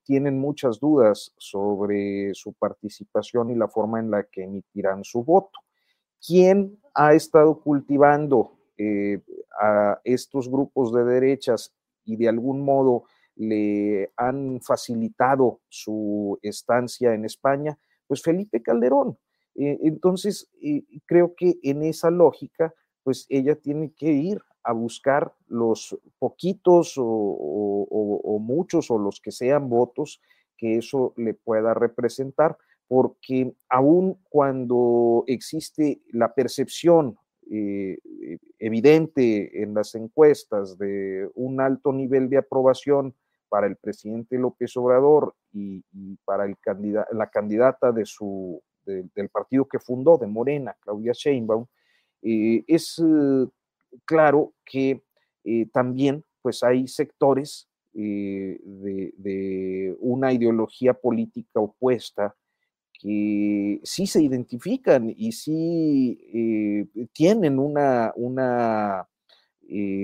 [0.04, 5.60] tienen muchas dudas sobre su participación y la forma en la que emitirán su voto.
[6.26, 9.20] ¿Quién ha estado cultivando eh,
[9.60, 11.74] a estos grupos de derechas
[12.06, 17.78] y de algún modo le han facilitado su estancia en España?
[18.08, 19.18] Pues Felipe Calderón.
[19.56, 25.34] Eh, entonces, eh, creo que en esa lógica, pues ella tiene que ir a buscar
[25.48, 30.22] los poquitos o, muchos o los que sean votos
[30.58, 37.18] que eso le pueda representar, porque aun cuando existe la percepción
[37.50, 37.98] eh,
[38.60, 43.16] evidente en las encuestas de un alto nivel de aprobación
[43.50, 45.84] para el presidente López Obrador y,
[46.24, 46.56] para el
[47.12, 51.66] la candidata de su, del partido que fundó, de Morena, Claudia Sheinbaum,
[52.22, 53.48] eh, es eh,
[54.06, 55.02] claro que
[55.44, 59.12] eh, también pues hay sectores de,
[60.00, 62.34] una ideología política opuesta
[62.94, 69.06] que sí se identifican y sí tienen una, una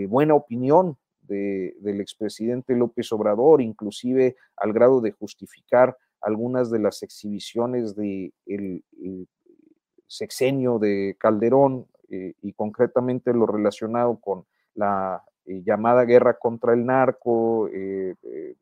[0.09, 7.95] buena opinión del expresidente López Obrador, inclusive al grado de justificar algunas de las exhibiciones
[7.95, 9.27] del de
[10.07, 16.85] sexenio de Calderón eh, y concretamente lo relacionado con la eh, llamada guerra contra el
[16.85, 18.15] narco, eh,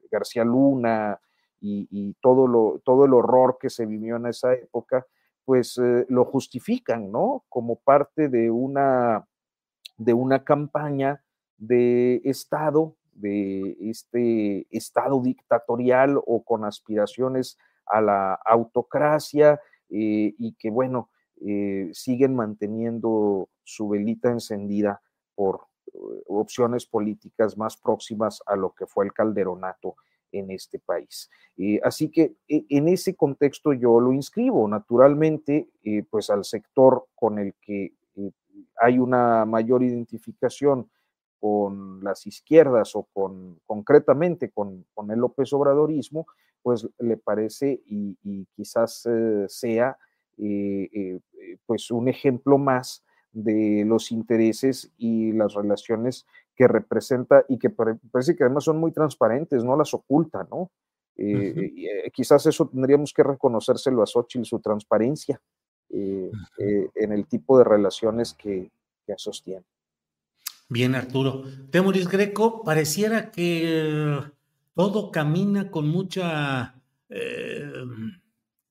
[0.09, 1.19] García Luna
[1.61, 5.05] y, todo, lo, todo el horror que se vivió en esa época,
[5.45, 5.79] pues
[6.09, 7.43] lo justifican, ¿no?
[7.49, 9.27] Como parte de una,
[9.97, 11.23] de una campaña
[11.57, 21.09] de Estado de este Estado dictatorial o con aspiraciones a la autocracia y que, bueno,
[21.41, 25.01] eh, siguen manteniendo su velita encendida
[25.35, 29.95] por eh, opciones políticas más próximas a lo que fue el calderonato
[30.31, 31.29] en este país.
[31.83, 35.69] así que e, en ese contexto yo lo inscribo, naturalmente,
[36.09, 37.93] pues al sector con el que
[38.81, 40.89] hay una mayor identificación
[41.39, 46.25] con las izquierdas o con concretamente con, con el López Obradorismo,
[46.65, 49.95] pues le parece y, quizás eh, sea
[50.37, 51.19] eh, eh,
[51.65, 58.35] pues un ejemplo más de los intereses y las relaciones que representa y que parece
[58.35, 60.71] que además son muy transparentes, no las oculta, ¿no?
[62.13, 65.41] quizás eso tendríamos que reconocérselo a Xochitl, su transparencia
[65.89, 68.69] en el tipo de relaciones que,
[69.05, 69.63] que sostiene.
[70.67, 71.43] Bien, Arturo.
[71.71, 74.19] Temoris Greco, pareciera que
[74.75, 76.75] todo camina con mucha
[77.09, 77.71] eh,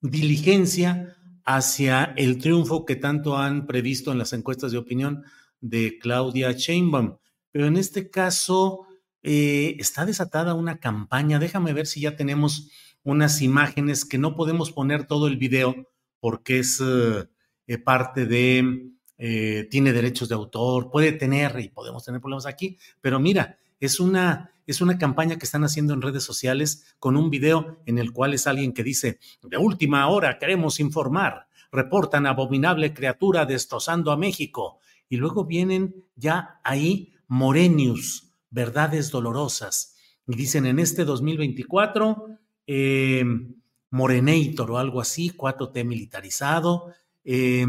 [0.00, 1.13] diligencia
[1.44, 5.24] hacia el triunfo que tanto han previsto en las encuestas de opinión
[5.60, 7.18] de Claudia Sheinbaum.
[7.50, 8.86] Pero en este caso
[9.22, 11.38] eh, está desatada una campaña.
[11.38, 12.70] Déjame ver si ya tenemos
[13.02, 15.88] unas imágenes que no podemos poner todo el video
[16.20, 22.20] porque es eh, parte de eh, tiene derechos de autor, puede tener, y podemos tener
[22.20, 26.94] problemas aquí, pero mira, es una, es una campaña que están haciendo en redes sociales
[26.98, 31.48] con un video en el cual es alguien que dice, de última hora queremos informar,
[31.70, 39.96] reportan abominable criatura destrozando a México, y luego vienen ya ahí Morenius, verdades dolorosas,
[40.26, 42.28] y dicen en este 2024,
[42.66, 43.24] eh,
[43.90, 47.66] Morenator o algo así, 4T militarizado, eh,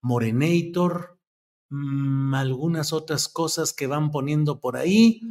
[0.00, 1.18] Morenator,
[1.70, 5.22] mm, algunas otras cosas que van poniendo por ahí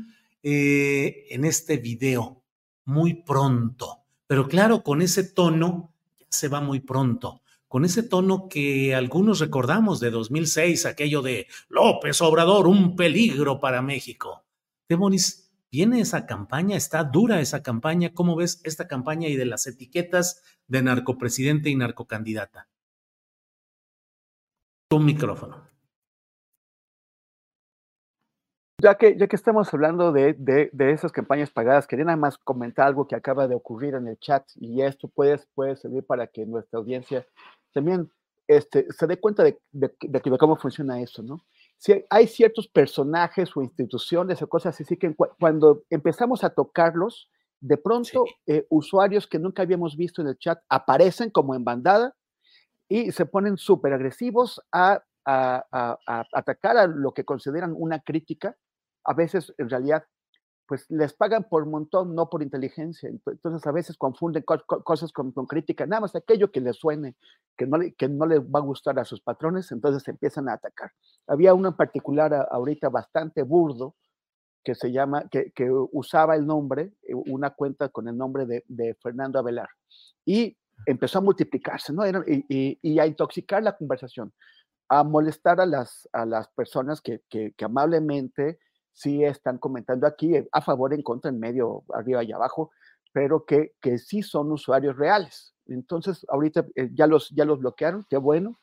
[0.43, 2.43] eh, en este video,
[2.85, 3.99] muy pronto.
[4.27, 9.39] Pero claro, con ese tono, ya se va muy pronto, con ese tono que algunos
[9.39, 14.43] recordamos de 2006, aquello de López Obrador, un peligro para México.
[14.89, 18.13] Demonis, viene esa campaña, está dura esa campaña.
[18.13, 22.67] ¿Cómo ves esta campaña y de las etiquetas de narcopresidente y narcocandidata?
[24.91, 25.70] tu micrófono.
[28.81, 32.87] Ya que, ya que estamos hablando de, de, esas campañas pagadas, quería nada más comentar
[32.87, 36.45] algo que acaba de ocurrir en el chat y esto puede, puede servir para que
[36.45, 37.25] nuestra audiencia
[37.73, 38.09] también
[38.47, 41.45] este, se dé cuenta de, de, de, cómo funciona eso, ¿no?
[41.77, 47.29] Si hay ciertos personajes o instituciones o cosas así que cuando empezamos a tocarlos,
[47.61, 52.15] de pronto eh, usuarios que nunca habíamos visto en el chat aparecen como en bandada
[52.89, 58.57] y se ponen súper agresivos a, atacar a lo que consideran una crítica.
[59.03, 60.05] A veces, en realidad,
[60.67, 63.09] pues les pagan por montón, no por inteligencia.
[63.09, 67.15] Entonces, a veces confunden cosas con, crítica, nada más aquello que les suene,
[67.57, 70.53] que no, le, que no les va a gustar a sus patrones, entonces empiezan a
[70.53, 70.91] atacar.
[71.27, 73.95] Había uno en particular ahorita bastante burdo,
[74.63, 78.63] que se llama, que, que, usaba el nombre, eh, una cuenta con el nombre de,
[78.67, 79.69] de Fernando Avelar.
[80.23, 82.03] Y empezó a multiplicarse, ¿no?
[82.05, 84.33] y, a intoxicar la conversación,
[84.89, 88.59] a molestar a las, a las personas que, que, amablemente
[88.93, 92.71] sí están comentando aquí eh, a favor, en contra, en medio, arriba y abajo,
[93.13, 95.53] pero que, que sí son usuarios reales.
[95.67, 98.59] Entonces, ahorita eh, ya, los, ya los bloquearon, qué bueno,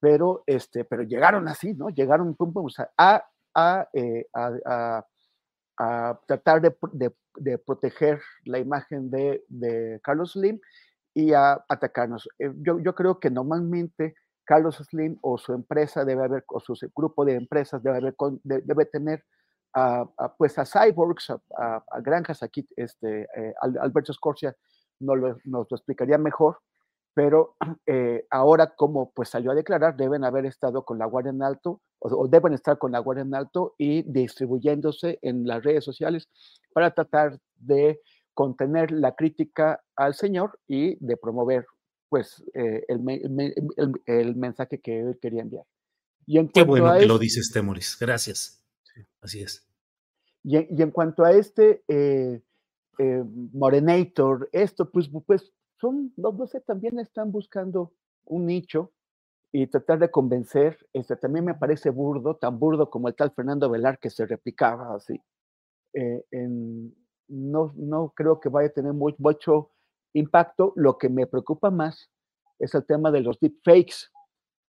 [0.00, 1.90] pero, este, pero llegaron así, ¿no?
[1.90, 2.36] Llegaron
[2.96, 5.04] a, a, eh, a,
[5.78, 10.60] a, tratar de, de, de, proteger la imagen de, de Carlos Slim
[11.14, 12.28] y a atacarnos.
[12.38, 14.14] Yo, yo creo que normalmente
[14.44, 18.84] Carlos Slim o su empresa debe haber, o su grupo de empresas debe, haber, debe
[18.86, 19.24] tener
[19.74, 20.04] a,
[20.36, 24.56] pues a cyborgs, a, granjas aquí, este, eh, Alberto Scorsia
[25.00, 26.58] nos lo, nos lo explicaría mejor,
[27.14, 27.56] pero
[27.86, 31.80] eh, ahora como pues salió a declarar, deben haber estado con la Guardia en Alto,
[31.98, 36.28] o, o, deben estar con la Guardia en Alto y distribuyéndose en las redes sociales
[36.72, 38.00] para tratar de
[38.34, 41.66] contener la crítica al Señor y de promover
[42.10, 45.64] pues eh, el, mensaje que él quería enviar.
[46.26, 47.96] Y en Qué bueno que lo dices, Temoris.
[47.98, 48.59] Gracias.
[49.20, 49.66] Así es.
[50.42, 52.40] Y, en cuanto a este eh,
[52.98, 57.92] eh, Morenator, esto, pues, pues son, no, sé, también están buscando
[58.24, 58.92] un nicho
[59.52, 63.68] y tratar de convencer, este, también me parece burdo, tan burdo como el tal Fernando
[63.68, 65.20] Velar que se replicaba así
[65.92, 66.94] en,
[67.28, 69.70] no, no creo que vaya a tener mucho
[70.12, 70.72] impacto.
[70.76, 72.10] Lo que me preocupa más
[72.58, 74.10] es el tema de los deepfakes.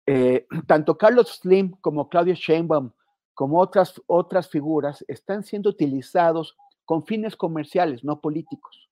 [0.05, 2.91] Eh, tanto Carlos Slim como Claudia Sheinbaum,
[3.33, 8.89] como otras, otras figuras, están siendo utilizados con fines comerciales, no políticos,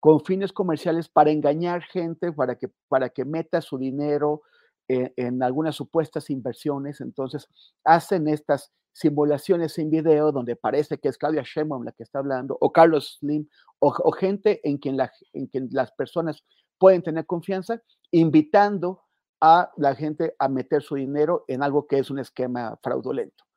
[0.00, 4.42] con fines comerciales para engañar gente, para que, para que meta su dinero
[4.88, 7.00] en, algunas supuestas inversiones.
[7.00, 7.48] Entonces,
[7.84, 12.56] hacen estas simulaciones en video donde parece que es Claudia Sheinbaum la que está hablando,
[12.60, 16.44] o Carlos Slim, o, o gente en quien, la, en quien las personas
[16.78, 19.02] pueden tener confianza, invitando
[19.40, 23.47] a la gente a meter su dinero en algo que es un esquema fraudulento.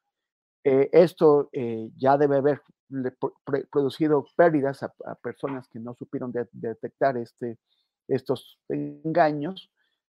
[0.64, 2.62] Eh, esto eh, ya debe haber
[3.72, 7.58] producido pérdidas a, a, personas que no supieron de, de detectar este,
[8.08, 9.72] estos engaños,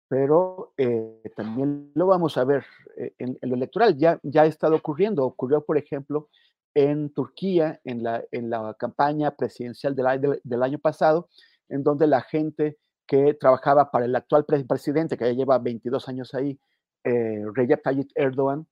[0.09, 2.65] pero eh, también lo vamos a ver
[2.97, 3.97] eh, en, en, lo electoral.
[3.97, 5.25] Ya, ya ha estado ocurriendo.
[5.25, 6.29] Ocurrió, por ejemplo,
[6.75, 11.29] en Turquía, en la, en la campaña presidencial del, del, del año pasado,
[11.69, 16.35] en donde la gente que trabajaba para el actual presidente, que ya lleva 22 años
[16.35, 16.59] ahí,
[17.05, 18.67] eh, Recep Tayyip Erdogan,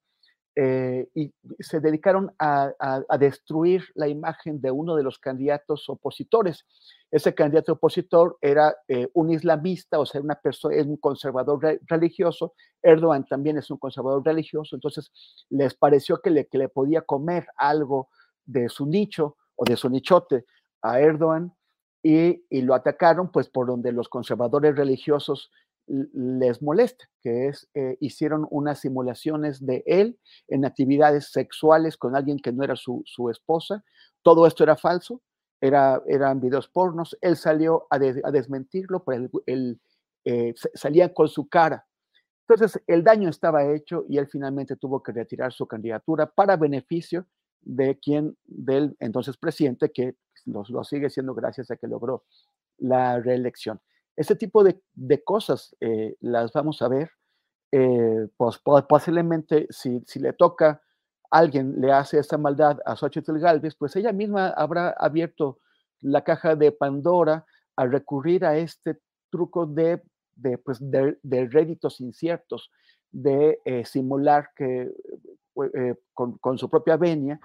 [0.58, 2.72] eh, y se dedicaron a,
[3.20, 6.64] destruir la imagen de uno de los candidatos opositores.
[7.10, 11.80] Ese candidato opositor era eh, un islamista, o sea, una persona, es un conservador re
[11.86, 12.54] religioso.
[12.82, 15.12] Erdogan también es un conservador religioso, entonces
[15.50, 18.08] les pareció que le, que le podía comer algo
[18.46, 20.46] de su nicho o de su nichote
[20.80, 21.52] a Erdogan
[22.02, 25.50] y, lo atacaron pues por donde los conservadores religiosos
[25.86, 30.18] les molesta, que es, eh, hicieron unas simulaciones de él
[30.48, 33.84] en actividades sexuales con alguien que no era su, su esposa.
[34.22, 35.22] Todo esto era falso,
[35.60, 37.16] era, eran videos pornos.
[37.20, 39.80] Él salió a, a desmentirlo, pero él,
[40.24, 41.86] él salía con su cara.
[42.48, 47.26] Entonces, el daño estaba hecho y él finalmente tuvo que retirar su candidatura para beneficio
[47.60, 52.24] de quien, del entonces presidente, que lo, lo sigue siendo gracias a que logró
[52.78, 53.80] la reelección.
[54.16, 57.10] Ese tipo de, de cosas eh, las vamos a ver.
[57.72, 60.80] Eh, pues, posiblemente si, si, le toca
[61.30, 65.58] alguien le hace esa maldad a Xochitl Galvez, pues ella misma habrá abierto
[66.00, 68.98] la caja de Pandora a recurrir a este
[69.30, 70.00] truco de,
[70.36, 72.70] de, pues, de, de réditos inciertos,
[73.10, 74.92] de eh, simular que
[75.74, 77.40] eh, con, con, su propia venia,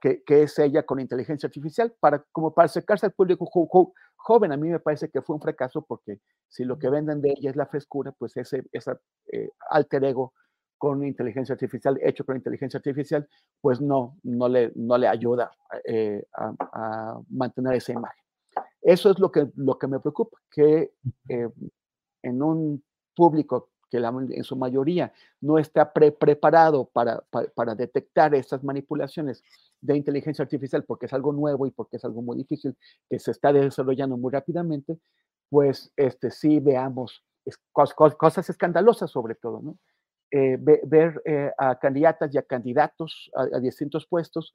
[0.00, 3.48] que, que, es ella con inteligencia artificial, para, como para acercarse al público
[4.22, 4.52] joven.
[4.52, 7.50] A mí me parece que fue un fracaso porque si lo que venden de ella
[7.50, 8.92] es la frescura, pues ese, ese
[9.32, 10.32] eh, alter ego
[10.78, 13.28] con inteligencia artificial, hecho con inteligencia artificial,
[13.60, 15.50] pues no, no, le, no le ayuda
[15.84, 18.24] eh, a, a, mantener esa imagen.
[18.80, 20.94] Eso es lo que, lo que me preocupa, que
[21.28, 21.48] eh,
[22.22, 22.82] en un
[23.14, 27.22] público que en su mayoría no está pre preparado para,
[27.54, 29.42] para, detectar estas manipulaciones
[29.80, 32.76] de inteligencia artificial porque es algo nuevo y porque es algo muy difícil
[33.08, 34.98] que se está desarrollando muy rápidamente,
[35.48, 37.24] pues este, sí veamos
[37.72, 39.76] cosas escandalosas sobre todo, ¿no?
[40.32, 44.54] Eh, ve, ver eh, a candidatas y a candidatos a, distintos puestos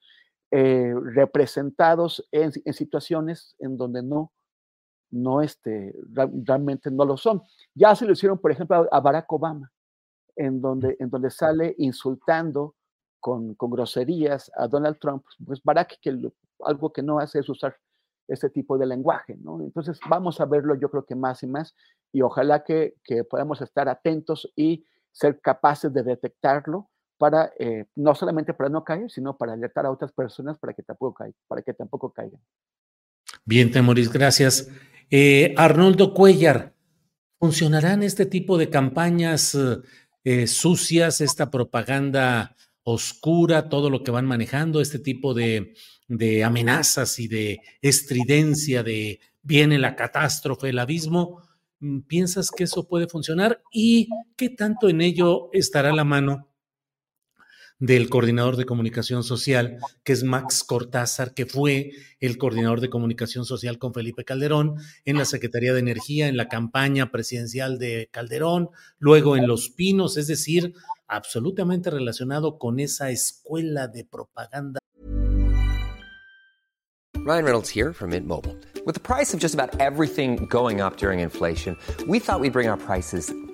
[0.52, 4.32] eh, representados en, en, situaciones en donde no,
[5.12, 5.96] no este,
[6.44, 7.42] realmente no lo son.
[7.74, 9.72] Ya se lo hicieron, por ejemplo, a Barack Obama,
[10.36, 12.76] en donde, en donde sale insultando
[13.20, 15.24] con, con groserías a Donald Trump.
[15.46, 17.76] Pues Barack, que lo, algo que no hace es usar
[18.28, 19.62] este tipo de lenguaje, ¿no?
[19.62, 21.76] Entonces vamos a verlo yo creo que más y más
[22.12, 28.14] y ojalá que, que podamos estar atentos y ser capaces de detectarlo para, eh, no
[28.16, 31.62] solamente para no caer, sino para alertar a otras personas para que tampoco caigan, para
[31.62, 32.42] que tampoco caigan.
[33.46, 34.70] Bien, Temoris, gracias.
[35.10, 36.74] Eh, Arnoldo Cuellar,
[37.40, 39.58] ¿funcionarán este tipo de campañas
[40.24, 45.76] eh, sucias, esta propaganda oscura, todo lo que van manejando, este tipo de,
[46.08, 51.42] de amenazas y de estridencia de viene la catástrofe, el abismo?
[51.80, 53.62] Mm, ¿Piensas que eso puede funcionar?
[53.72, 56.55] ¿Y qué tanto en ello estará la mano
[57.80, 63.46] del coordinador de comunicación social, que es Max Cortázar, que fue el coordinador de comunicación
[63.46, 68.70] social con Felipe Calderón en la Secretaría de Energía, en la campaña presidencial de Calderón,
[68.98, 70.74] luego en Los Pinos, es decir,
[71.08, 74.80] absolutamente relacionado con esa escuela de propaganda.
[77.26, 78.56] Ryan Reynolds here from Mint Mobile.
[78.86, 81.76] With the price of just about everything going up during inflation,
[82.08, 83.34] we thought we'd bring our prices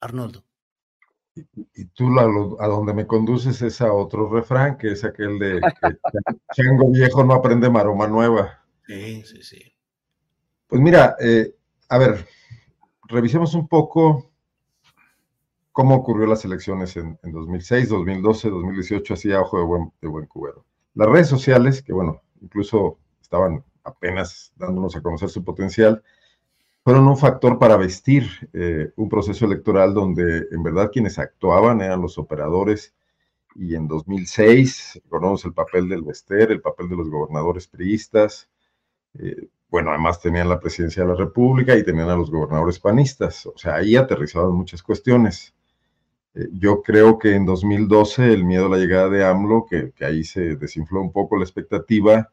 [0.00, 0.44] Arnoldo.
[1.74, 5.98] Y, tú a donde me conduces es a otro refrán, que es aquel de que
[6.54, 8.64] chango viejo no aprende maroma nueva.
[8.86, 9.76] Sí, sí, sí.
[10.66, 11.54] Pues mira, eh,
[11.88, 12.26] a ver,
[13.08, 14.30] revisemos un poco
[15.72, 20.26] cómo ocurrió las elecciones en, 2006, 2012, 2018, así a ojo de buen, de buen
[20.26, 20.64] cubero.
[20.94, 26.02] Las redes sociales, que bueno, incluso estaban apenas dándonos a conocer su potencial,
[26.86, 32.00] fueron un factor para vestir eh, un proceso electoral donde en verdad quienes actuaban eran
[32.00, 32.94] los operadores
[33.56, 38.48] y en 2006 recordamos el papel del Vester, el papel de los gobernadores priistas,
[39.18, 43.46] eh, bueno, además tenían la presidencia de la República y tenían a los gobernadores panistas,
[43.46, 45.56] o sea, ahí aterrizaban muchas cuestiones.
[46.36, 50.22] Eh, yo creo que en 2012 el miedo a la llegada de AMLO, que, ahí
[50.22, 52.30] se desinfló un poco la expectativa,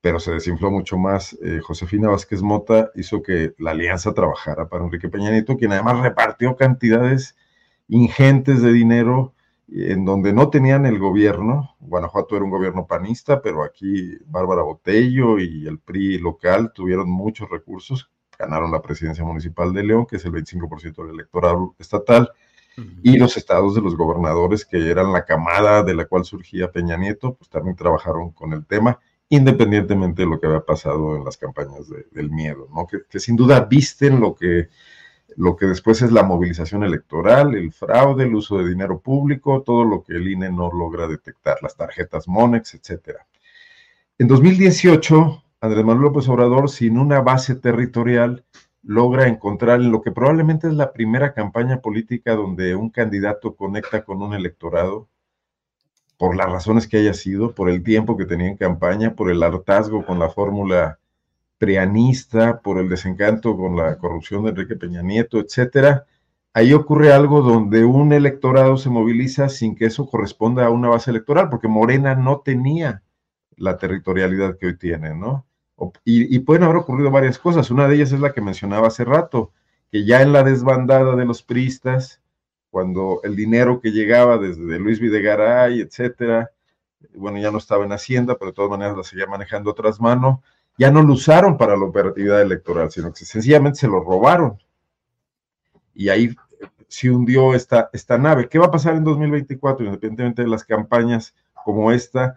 [0.00, 1.36] pero se desinfló mucho más.
[1.42, 6.00] Eh, Josefina Vázquez Mota hizo que la alianza trabajara para Enrique Peña Nieto, quien además
[6.00, 7.36] repartió cantidades
[7.88, 9.34] ingentes de dinero
[9.70, 11.76] en donde no tenían el gobierno.
[11.80, 17.50] Guanajuato era un gobierno panista, pero aquí Bárbara Botello y el PRI local tuvieron muchos
[17.50, 22.30] recursos, ganaron la presidencia municipal de León, que es el 25% del electorado estatal
[23.02, 26.96] y los estados de los gobernadores, que eran la camada de la cual surgía Peña
[26.96, 31.36] Nieto, pues también trabajaron con el tema, independientemente de lo que había pasado en las
[31.36, 32.86] campañas del miedo, ¿no?
[32.86, 34.68] Que, sin duda visten lo que,
[35.36, 39.84] lo que después es la movilización electoral, el fraude, el uso de dinero público, todo
[39.84, 43.26] lo que el INE no logra detectar, las tarjetas Monex, etcétera.
[44.18, 48.44] En 2018, Andrés Manuel López Obrador, sin una base territorial,
[48.82, 54.04] logra encontrar en lo que probablemente es la primera campaña política donde un candidato conecta
[54.04, 55.08] con un electorado,
[56.18, 59.42] por las razones que haya sido, por el tiempo que tenía en campaña, por el
[59.42, 60.98] hartazgo con la fórmula
[61.58, 66.06] preanista, por el desencanto con la corrupción de Enrique Peña Nieto, etcétera.
[66.52, 71.10] Ahí ocurre algo donde un electorado se moviliza sin que eso corresponda a una base
[71.10, 73.02] electoral, porque Morena no tenía
[73.56, 75.46] la territorialidad que hoy tiene, ¿no?
[76.04, 77.70] Y, pueden haber ocurrido varias cosas.
[77.70, 79.52] Una de ellas es la que mencionaba hace rato,
[79.92, 82.20] que ya en la desbandada de los priistas,
[82.70, 86.50] cuando el dinero que llegaba desde Luis Videgaray, etcétera,
[87.14, 90.40] bueno, ya no estaba en Hacienda, pero de todas maneras la seguía manejando otras manos,
[90.76, 94.58] ya no lo usaron para la operatividad electoral, sino que sencillamente se lo robaron.
[95.94, 96.34] Y ahí
[96.88, 98.48] se hundió esta, esta nave.
[98.48, 102.36] ¿Qué va a pasar en 2024, independientemente de las campañas como esta?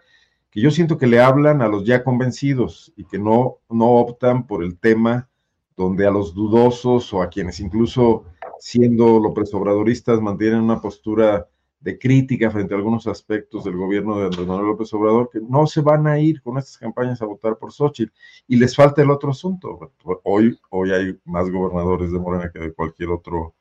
[0.52, 4.46] que yo siento que le hablan a los ya convencidos y que no, no optan
[4.46, 5.30] por el tema
[5.78, 8.26] donde a los dudosos o a quienes incluso
[8.62, 11.48] siendo López Obradoristas mantienen una postura
[11.80, 15.66] de crítica frente a algunos aspectos del gobierno de Andrés Manuel López Obrador, que no
[15.66, 18.12] se van a ir con estas campañas a votar por Xochitl.
[18.46, 19.90] Y les falta el otro asunto.
[20.22, 23.56] Hoy, hoy hay más gobernadores de Morena que de cualquier otro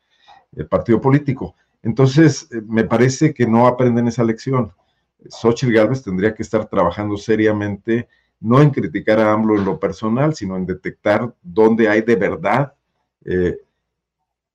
[0.56, 1.56] eh, partido político.
[1.82, 4.72] Entonces, eh, me parece que no aprenden esa lección.
[5.30, 8.08] Xochitl Gálvez tendría que estar trabajando seriamente,
[8.40, 12.76] no en criticar a AMLO en lo personal, sino en detectar dónde hay de verdad
[13.26, 13.58] eh,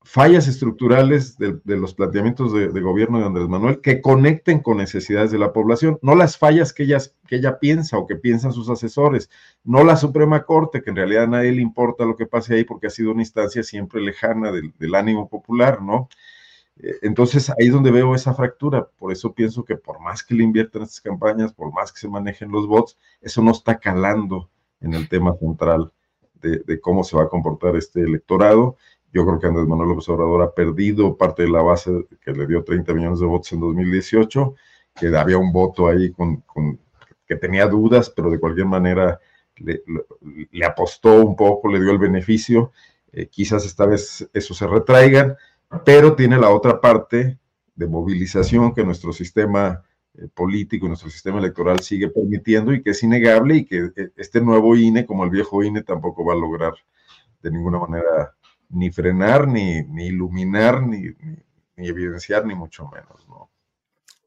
[0.06, 5.38] fallas estructurales de, los planteamientos de, gobierno de Andrés Manuel que conecten con necesidades de
[5.38, 9.28] la población, no las fallas que ella, que ella piensa o que piensan sus asesores,
[9.64, 12.62] no la Suprema Corte, que en realidad a nadie le importa lo que pase ahí
[12.62, 16.08] porque ha sido una instancia siempre lejana del, ánimo popular, ¿no?
[16.78, 18.88] Eh, entonces ahí es donde veo esa fractura.
[18.98, 22.08] Por eso pienso que por más que le inviertan estas campañas, por más que se
[22.08, 24.48] manejen los bots, eso no está calando
[24.80, 25.90] en el tema central
[26.40, 28.76] de, cómo se va a comportar este electorado.
[29.12, 32.46] Yo creo que Andrés Manuel López Obrador ha perdido parte de la base que le
[32.46, 34.54] dio 30 millones de votos en 2018,
[34.94, 36.42] que había un voto ahí con,
[37.26, 39.18] que tenía dudas, pero de cualquier manera
[39.56, 39.82] le,
[40.64, 42.72] apostó un poco, le dio el beneficio.
[43.12, 45.36] Eh, quizás esta vez eso se retraigan
[45.84, 47.38] pero tiene la otra parte
[47.74, 49.82] de movilización que nuestro sistema
[50.14, 54.40] eh, político, nuestro sistema electoral sigue permitiendo y que es innegable y que eh, este
[54.40, 56.74] nuevo INE, como el viejo INE, tampoco va a lograr
[57.42, 58.34] de ninguna manera
[58.68, 61.14] ni frenar, ni, iluminar, ni,
[61.76, 63.26] evidenciar, ni mucho menos.
[63.28, 63.50] ¿no?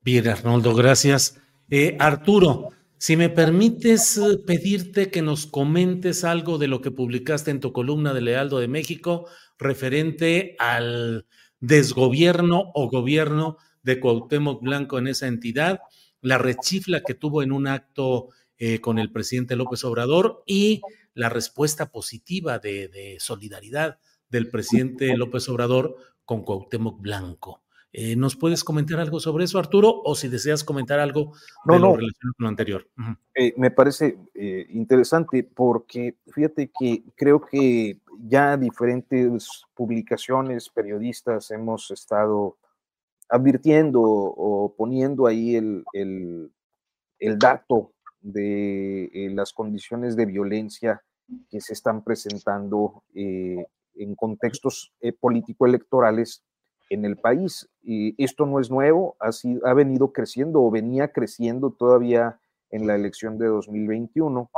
[0.02, 1.40] Bien, Arnoldo, gracias.
[1.70, 7.60] Eh, Arturo, si me permites pedirte que nos comentes algo de lo que publicaste en
[7.60, 9.28] tu columna de Lealdo de México
[9.58, 11.26] referente al
[11.60, 15.80] desgobierno o gobierno de Cuauhtémoc Blanco en esa entidad,
[16.22, 20.82] la rechifla que tuvo en un acto eh, con el presidente López Obrador y
[21.14, 24.00] la respuesta positiva de, solidaridad
[24.30, 27.64] del presidente López Obrador con Cuauhtémoc Blanco.
[27.92, 30.02] Eh, ¿Nos puedes comentar algo sobre eso, Arturo?
[30.04, 31.34] O si deseas comentar algo
[31.66, 32.88] de lo relacionado con lo anterior.
[33.34, 34.20] Eh, me parece
[34.70, 42.58] interesante porque fíjate que creo que ya diferentes publicaciones, periodistas hemos estado
[43.30, 46.52] advirtiendo o poniendo ahí el, el,
[47.20, 51.02] el dato de eh, las condiciones de violencia
[51.50, 53.66] que se están presentando eh,
[54.02, 56.44] en contextos eh, político-electorales
[56.90, 57.70] en el país.
[57.84, 59.30] Y esto no es nuevo, ha,
[59.70, 62.40] ha venido creciendo o venía creciendo todavía
[62.72, 64.50] en la elección de 2021.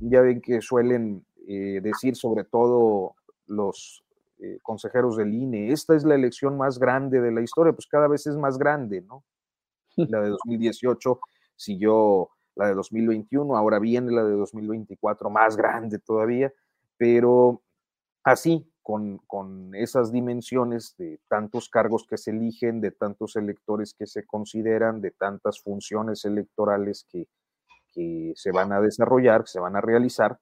[0.00, 3.16] Ya ven que suelen decir sobre todo
[3.46, 4.02] los
[4.62, 8.26] consejeros del INE, esta es la elección más grande de la historia, pues cada vez
[8.26, 9.24] es más grande, ¿no?
[9.96, 11.20] La de 2018
[11.56, 16.52] siguió la de 2021, ahora viene la de 2024, más grande todavía,
[16.96, 17.62] pero
[18.22, 24.06] así, con, con, esas dimensiones de tantos cargos que se eligen, de tantos electores que
[24.06, 27.26] se consideran, de tantas funciones electorales que,
[27.92, 30.38] que se van a desarrollar, que se van a realizar,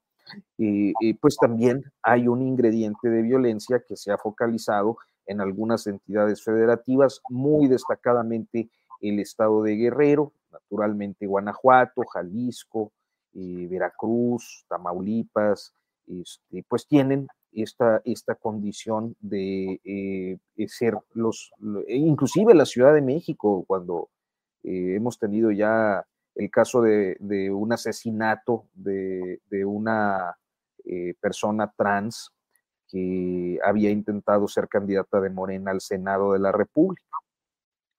[0.57, 6.43] y, pues también hay un ingrediente de violencia que se ha focalizado en algunas entidades
[6.43, 8.70] federativas, muy destacadamente
[9.01, 12.93] el estado de Guerrero, naturalmente Guanajuato, Jalisco,
[13.34, 15.74] eh, Veracruz, Tamaulipas,
[16.07, 20.38] este, pues tienen esta, esta condición de eh,
[20.68, 21.53] ser los,
[21.86, 24.11] e inclusive la Ciudad de México, cuando
[24.62, 27.16] eh, hemos tenido ya el caso de,
[27.53, 30.36] un asesinato de, una
[31.20, 32.32] persona trans
[32.88, 37.05] que había intentado ser candidata de Morena al Senado de la República,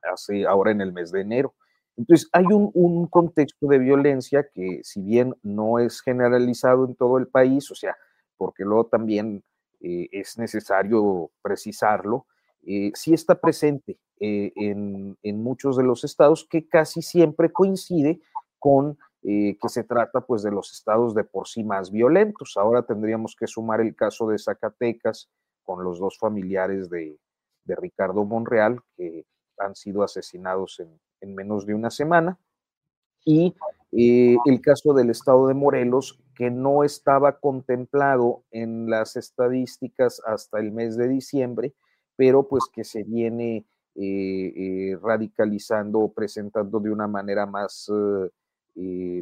[0.01, 1.55] hace ahora en el mes de enero.
[1.95, 7.27] Entonces, hay un, contexto de violencia que, si bien no es generalizado en todo el
[7.27, 7.95] país, o sea,
[8.37, 9.43] porque luego también
[9.81, 12.27] eh, es necesario precisarlo,
[12.65, 18.19] eh, sí está presente eh, en, muchos de los estados que casi siempre coincide
[18.59, 22.57] con que se trata pues de los estados de por sí más violentos.
[22.57, 25.29] Ahora tendríamos que sumar el caso de Zacatecas
[25.63, 27.17] con los dos familiares de,
[27.63, 29.25] de Ricardo Monreal que
[29.59, 32.37] han sido asesinados en, en menos de una semana.
[33.25, 33.55] Y
[33.91, 40.59] eh, el caso del estado de Morelos, que no estaba contemplado en las estadísticas hasta
[40.59, 41.73] el mes de diciembre,
[42.15, 43.65] pero pues que se viene
[43.95, 47.91] eh, eh, radicalizando o presentando de una manera más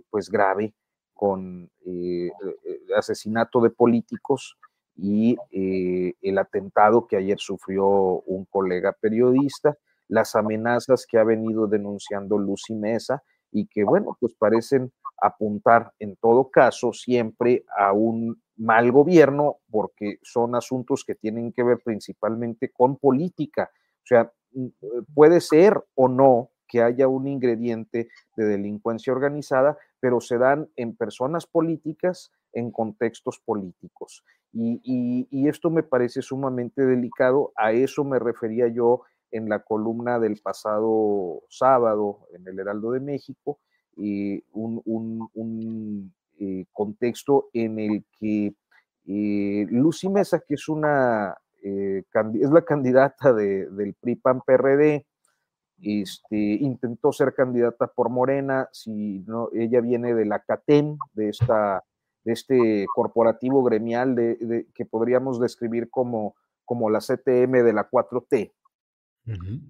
[0.09, 0.73] pues grave
[1.13, 1.69] con
[2.95, 4.57] asesinato de políticos
[4.95, 9.77] y el atentado que ayer sufrió un colega periodista
[10.11, 14.91] las amenazas que ha venido denunciando Lucy Mesa y que, bueno, pues parecen
[15.21, 21.63] apuntar en todo caso siempre a un mal gobierno porque son asuntos que tienen que
[21.63, 23.69] ver principalmente con política.
[23.97, 28.07] O sea, mm, eh, puede ser o no que haya un ingrediente
[28.37, 34.23] de delincuencia organizada, pero se dan en personas políticas, en contextos políticos.
[34.53, 39.01] Y, y esto me parece sumamente delicado, a eso me refería yo
[39.31, 43.59] en la columna del pasado sábado en el Heraldo de México,
[43.97, 48.53] y un, eh, contexto en el que
[49.05, 55.05] eh, Lucy Mesa, que es una eh, es la candidata del PRI-PAN-PRD,
[55.81, 61.83] este, intentó ser candidata por Morena, si no, ella viene de la CATEM, de, esta,
[62.23, 66.35] de este corporativo gremial de, que podríamos describir como,
[66.65, 68.51] como la CTM de la 4T,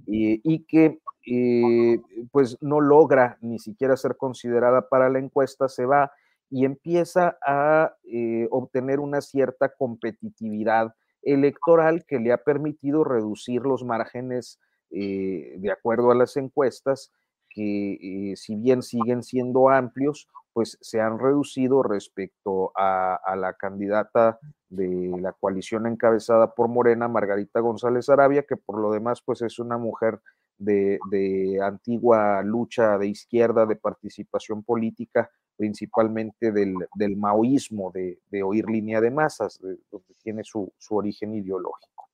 [0.08, 2.00] y, que eh,
[2.32, 6.12] pues no logra ni siquiera ser considerada para la encuesta, se va
[6.50, 13.84] y empieza a eh, obtener una cierta competitividad electoral que le ha permitido reducir los
[13.84, 14.60] márgenes
[14.90, 17.12] eh, de acuerdo a las encuestas,
[17.50, 25.18] que si bien siguen siendo amplios, pues se han reducido respecto a, la candidata de
[25.20, 29.78] la coalición encabezada por Morena, Margarita González Arabia, que por lo demás pues es una
[29.78, 30.20] mujer
[30.62, 39.12] de, antigua lucha de izquierda, de participación política, principalmente del, maoísmo, de, oír línea de
[39.12, 42.10] masas, donde tiene su, origen ideológico.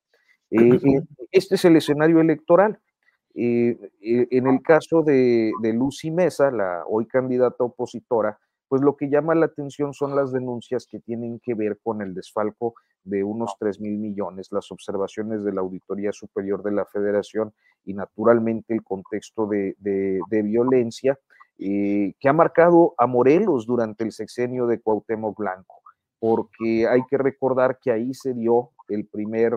[0.49, 2.79] Eh, eh, este es el escenario electoral.
[3.35, 9.35] Eh, en el caso de, Lucy Mesa, la hoy candidata opositora, pues lo que llama
[9.35, 13.79] la atención son las denuncias que tienen que ver con el desfalco de unos 3
[13.79, 17.53] mil millones, las observaciones de la Auditoría Superior de la Federación
[17.87, 19.75] y naturalmente el contexto de,
[20.29, 21.17] violencia
[21.57, 25.81] eh, que ha marcado a Morelos durante el sexenio de Cuauhtémoc Blanco,
[26.19, 29.53] porque hay que recordar que ahí se dio el primer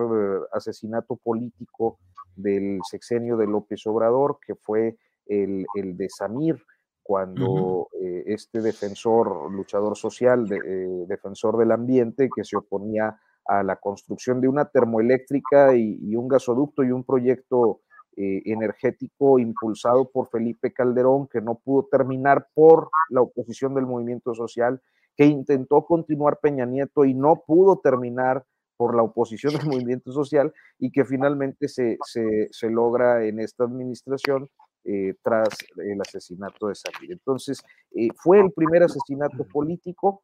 [0.53, 1.99] asesinato político
[2.35, 6.63] del sexenio de López Obrador, que fue el, de Samir,
[7.03, 13.75] cuando eh, este defensor, luchador social, eh, defensor del ambiente, que se oponía a la
[13.75, 17.81] construcción de una termoeléctrica y, un gasoducto y un proyecto
[18.17, 24.33] eh, energético impulsado por Felipe Calderón, que no pudo terminar por la oposición del movimiento
[24.33, 24.81] social,
[25.15, 28.45] que intentó continuar Peña Nieto y no pudo terminar
[28.77, 34.49] por la oposición del movimiento social y que finalmente se, se logra en esta administración
[34.83, 37.11] eh, tras el asesinato de Samir.
[37.11, 40.23] Entonces, eh, fue el primer asesinato político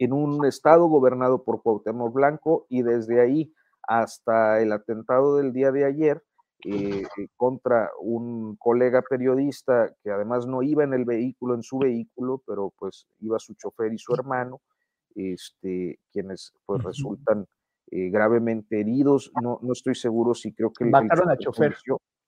[0.00, 3.54] en un estado gobernado por Cuauhtémoc Blanco y desde ahí
[3.86, 6.20] hasta el atentado del día de ayer
[6.64, 7.02] eh,
[7.36, 12.72] contra un colega periodista que además no iba en el vehículo, en su vehículo, pero
[12.78, 14.60] pues iba su chofer y su hermano,
[15.14, 17.46] este, quienes pues resultan
[17.88, 19.30] gravemente heridos.
[19.40, 20.84] No, no estoy seguro si creo que...
[20.84, 21.76] Mataron al chofer.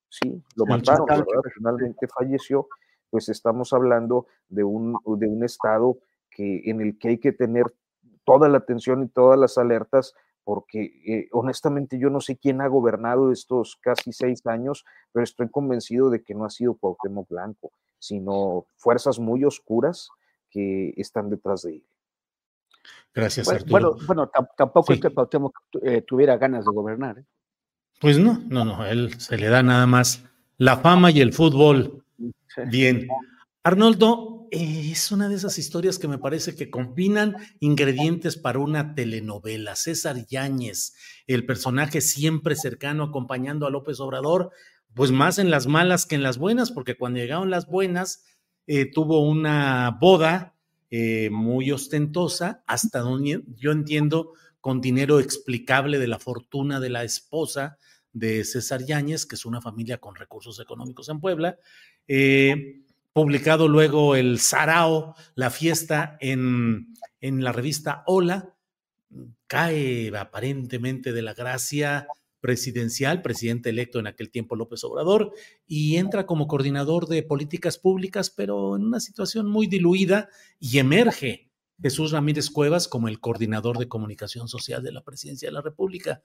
[0.09, 1.07] sí, lo mataron,
[1.55, 2.69] finalmente falleció,
[3.11, 5.99] pues estamos hablando de un, de un estado
[6.31, 7.65] que, en el que hay que tener
[8.25, 10.15] toda la atención y todas las alertas,
[10.49, 15.51] porque eh, honestamente yo no sé quién ha gobernado estos casi seis años, pero estoy
[15.51, 20.09] convencido de que no ha sido Cuauhtémoc Blanco, sino fuerzas muy oscuras
[20.49, 21.85] que están detrás de él.
[23.15, 23.91] Gracias, bueno, Arturo.
[24.07, 27.19] Bueno, bueno tampoco es que Cuauhtémoc eh, tuviera ganas de gobernar.
[27.19, 27.25] ¿eh?
[28.01, 30.25] Pues no, no, no, él se le da nada más
[30.57, 32.03] la fama y el fútbol.
[32.71, 33.07] Bien.
[33.65, 38.95] Arnoldo, eh, es una de esas historias que me parece que combinan ingredientes para una
[38.95, 39.77] telenovela.
[39.77, 40.95] César Yáñez,
[41.27, 44.51] el personaje siempre cercano acompañando a López Obrador,
[44.95, 48.25] pues más en las malas que en las buenas, porque cuando llegaron las buenas,
[48.67, 50.55] eh, tuvo una boda
[50.91, 57.05] eh, muy ostentosa, hasta donde yo entiendo con dinero explicable de la fortuna de la
[57.05, 57.79] esposa
[58.13, 61.59] de César Yáñez, que es una familia con recursos económicos en Puebla.
[63.19, 68.55] Publicado luego el Sarao, la fiesta en, en la revista Hola,
[69.49, 72.07] cae aparentemente de la gracia
[72.39, 75.33] presidencial, presidente electo en aquel tiempo López Obrador,
[75.67, 80.29] y entra como coordinador de políticas públicas, pero en una situación muy diluida,
[80.61, 81.51] y emerge
[81.83, 86.23] Jesús Ramírez Cuevas como el coordinador de comunicación social de la presidencia de la República.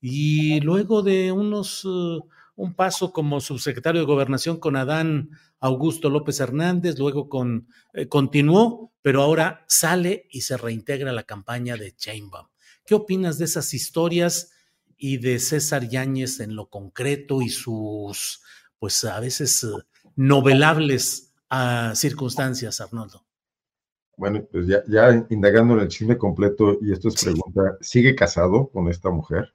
[0.00, 2.26] Y luego de unos, uh,
[2.62, 8.92] un paso como subsecretario de Gobernación con Adán Augusto López Hernández, luego con, eh, continuó,
[9.02, 12.46] pero ahora sale y se reintegra a la campaña de Chainbaum.
[12.86, 14.52] ¿Qué opinas de esas historias
[14.96, 18.42] y de César Yáñez en lo concreto y sus,
[18.78, 19.82] pues a veces uh,
[20.14, 23.26] novelables uh, circunstancias, Arnoldo?
[24.16, 28.68] Bueno, pues ya, ya, indagando en el chisme completo, y esto es pregunta, ¿sigue casado
[28.68, 29.52] con esta mujer?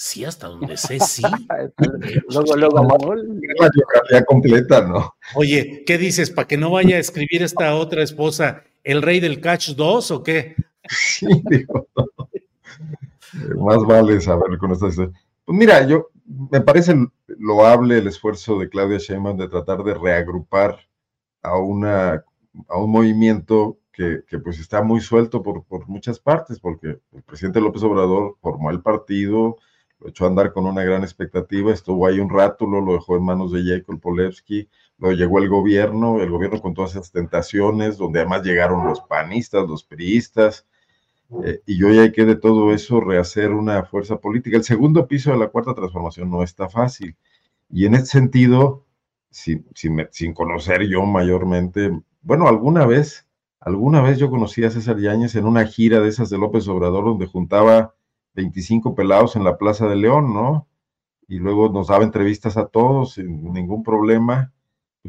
[0.00, 1.22] Sí, hasta donde sé, sí.
[2.28, 5.16] luego, luego, la biografía completa, ¿no?
[5.34, 6.30] Oye, ¿qué dices?
[6.30, 10.22] ¿Para que no vaya a escribir esta otra esposa, el rey del catch 2 o
[10.22, 10.54] qué?
[10.88, 11.88] Sí, digo.
[13.56, 15.12] Más vale saber con esta Pues
[15.46, 16.94] mira, yo me parece
[17.26, 20.78] loable el esfuerzo de Claudia Sheinbaum de tratar de reagrupar
[21.42, 22.24] a una
[22.68, 27.22] a un movimiento que, que, pues está muy suelto por, por muchas partes, porque el
[27.24, 29.56] presidente López Obrador formó el partido,
[30.00, 33.16] lo echó a andar con una gran expectativa, estuvo ahí un rato, lo, lo dejó
[33.16, 34.68] en manos de Jacob Polevsky,
[34.98, 39.68] luego llegó el gobierno, el gobierno con todas esas tentaciones, donde además llegaron los panistas,
[39.68, 40.66] los priistas,
[41.44, 44.56] eh, y yo ya que de todo eso rehacer una fuerza política.
[44.56, 47.16] El segundo piso de la cuarta transformación no está fácil,
[47.68, 48.86] y en ese sentido,
[49.30, 51.90] sin, sin, sin conocer yo mayormente,
[52.22, 53.26] bueno, alguna vez,
[53.60, 57.04] alguna vez yo conocí a César Yáñez en una gira de esas de López Obrador,
[57.04, 57.94] donde juntaba
[58.38, 60.68] 25 pelados en la Plaza de León, ¿no?
[61.26, 64.52] Y luego nos daba entrevistas a todos sin ningún problema.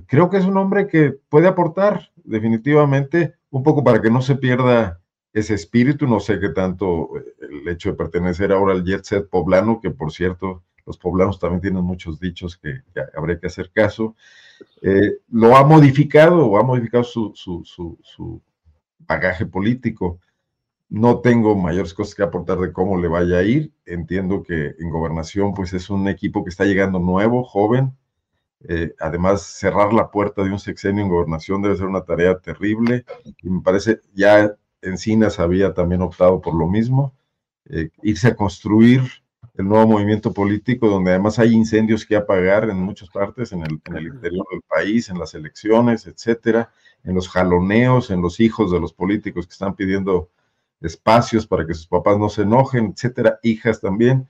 [0.08, 4.36] Creo que es un hombre que puede aportar definitivamente un poco para que no se
[4.36, 5.00] pierda
[5.32, 9.30] ese espíritu, no sé qué tanto eh, el hecho de pertenecer ahora al jet set
[9.30, 12.82] poblano, que por cierto, los poblanos también tienen muchos dichos que,
[13.16, 14.16] habría que hacer caso,
[14.82, 18.42] eh, lo ha modificado o ha modificado su, su, su, su
[18.98, 20.20] bagaje político.
[20.90, 23.72] No tengo mayores cosas que aportar de cómo le vaya a ir.
[23.86, 27.96] Entiendo que en gobernación, pues es un equipo que está llegando nuevo, joven.
[28.68, 33.06] Eh, además, cerrar la puerta de un sexenio en gobernación debe ser una tarea terrible.
[33.44, 37.14] Y me parece, ya Encinas había también optado por lo mismo.
[37.66, 39.02] Eh, irse a construir
[39.56, 43.80] el nuevo movimiento político, donde además hay incendios que apagar en muchas partes, en el,
[43.86, 46.72] en el interior del país, en las elecciones, etcétera,
[47.04, 50.30] en los jaloneos, en los hijos de los políticos que están pidiendo
[50.82, 54.28] espacios para que sus papás no se enojen, etcétera, hijas también.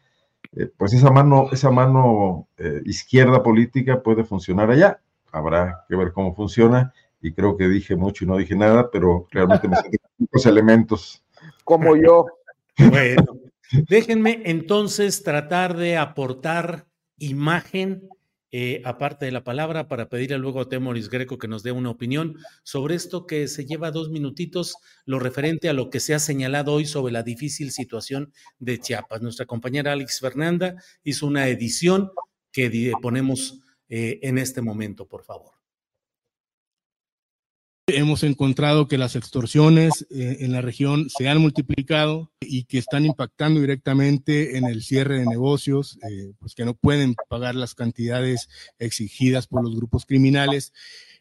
[0.53, 4.99] Eh, pues esa mano, esa mano eh, izquierda política puede funcionar allá.
[5.31, 9.27] Habrá que ver cómo funciona y creo que dije mucho y no dije nada, pero
[9.31, 11.23] realmente me sentí muchos elementos.
[11.63, 12.25] Como yo.
[12.89, 13.35] Bueno,
[13.89, 16.85] déjenme entonces tratar de aportar
[17.17, 18.07] imagen,
[18.51, 21.91] eh, aparte de la palabra, para pedirle luego a Temoris Greco que nos dé una
[21.91, 24.75] opinión sobre esto que se lleva dos minutitos,
[25.05, 29.21] lo referente a lo que se ha señalado hoy sobre la difícil situación de Chiapas.
[29.21, 32.11] Nuestra compañera Alex Fernanda hizo una edición
[32.51, 35.58] que ponemos eh, en este momento, por favor.
[37.93, 43.05] Hemos encontrado que las extorsiones eh, en la región se han multiplicado y que están
[43.05, 48.49] impactando directamente en el cierre de negocios, eh, pues que no pueden pagar las cantidades
[48.77, 50.73] exigidas por los grupos criminales.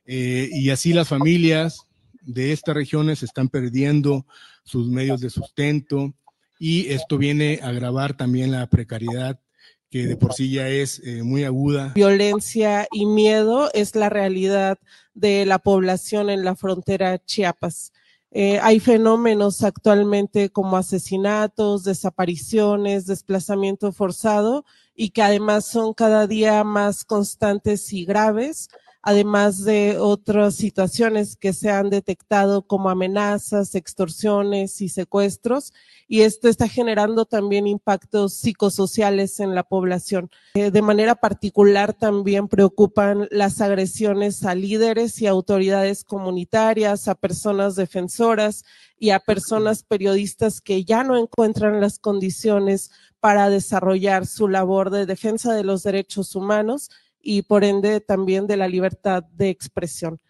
[0.04, 1.86] Eh, y así las familias
[2.22, 4.26] de estas regiones están perdiendo
[4.64, 6.14] sus medios de sustento
[6.58, 9.40] y esto viene a agravar también la precariedad
[9.90, 11.92] que de por sí ya es eh, muy aguda.
[11.94, 14.78] Violencia y miedo es la realidad
[15.14, 17.92] de la población en la frontera Chiapas.
[18.30, 26.62] Eh, hay fenómenos actualmente como asesinatos, desapariciones, desplazamiento forzado y que además son cada día
[26.62, 28.68] más constantes y graves
[29.02, 35.72] además de otras situaciones que se han detectado como amenazas, extorsiones y secuestros.
[36.08, 40.30] Y esto está generando también impactos psicosociales en la población.
[40.54, 47.76] Eh, de manera particular también preocupan las agresiones a líderes y autoridades comunitarias, a personas
[47.76, 48.64] defensoras
[48.98, 52.90] y a personas periodistas que ya no encuentran las condiciones
[53.20, 56.90] para desarrollar su labor de defensa de los derechos humanos
[57.20, 60.20] y por ende también de la libertad de expresión.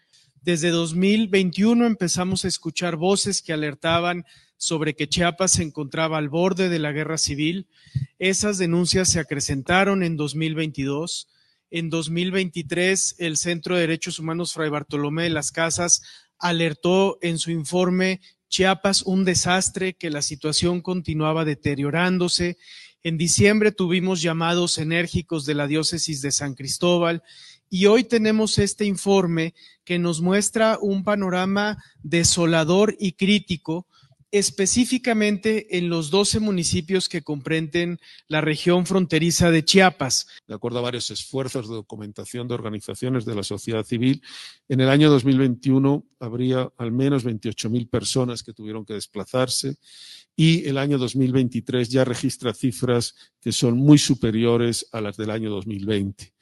[0.41, 4.25] Desde 2021 empezamos a escuchar voces que alertaban
[4.57, 7.67] sobre que Chiapas se encontraba al borde de la guerra civil.
[8.19, 11.29] Esas denuncias se acrecentaron en 2022.
[11.71, 16.01] En 2023, el Centro de Derechos Humanos Fray Bartolomé de las Casas
[16.39, 22.57] alertó en su informe Chiapas un desastre, que la situación continuaba deteriorándose
[23.03, 27.23] en diciembre tuvimos llamados enérgicos de la diócesis de San Cristóbal
[27.69, 29.53] y hoy tenemos este informe
[29.85, 33.87] que nos muestra un panorama desolador y crítico
[34.31, 40.27] específicamente en los 12 municipios que comprenden la región fronteriza de Chiapas.
[40.47, 44.21] De acuerdo a varios esfuerzos de documentación de organizaciones de la sociedad civil,
[44.67, 49.77] en el año 2021 habría al menos 28 mil personas que tuvieron que desplazarse
[50.35, 55.49] y el año 2023 ya registra cifras que son muy superiores a las del año
[55.49, 56.33] 2020.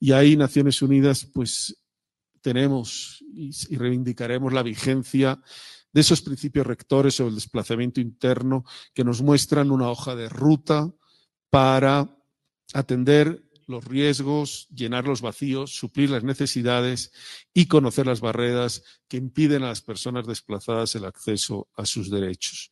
[0.00, 1.76] Y ahí Naciones Unidas, pues
[2.40, 5.40] tenemos y, reivindicaremos la vigencia
[5.98, 10.88] de esos principios rectores sobre el desplazamiento interno que nos muestran una hoja de ruta
[11.50, 12.16] para
[12.72, 17.10] atender los riesgos, llenar los vacíos, suplir las necesidades
[17.52, 22.70] y conocer las barreras que impiden a las personas desplazadas el acceso a sus derechos.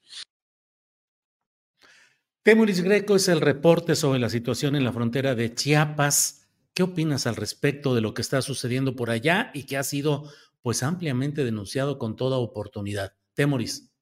[2.45, 6.47] Temuris Greco es el reporte sobre la situación en la frontera de Chiapas.
[6.72, 10.31] ¿Qué opinas al respecto de lo que está sucediendo por allá y que ha sido
[10.63, 13.13] pues ampliamente denunciado con toda oportunidad.
[13.35, 13.93] Temoris.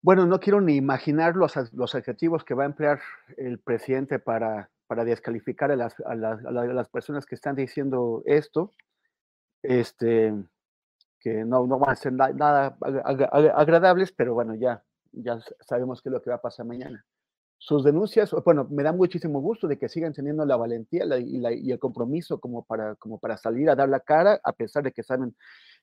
[0.00, 3.00] Bueno, no quiero ni imaginar los, los adjetivos que va a emplear
[3.36, 8.22] el presidente para, para descalificar a las, a, las, a las, personas que están diciendo
[8.26, 8.72] esto,
[9.62, 10.34] este,
[11.20, 12.76] que no, no van a ser nada
[13.54, 17.06] agradables, pero bueno, ya, ya sabemos qué es lo que va a pasar mañana
[17.64, 21.78] sus denuncias, bueno, me da muchísimo gusto de que sigan teniendo la valentía y, el
[21.78, 25.36] compromiso como para, como para salir a dar la cara, a pesar de que saben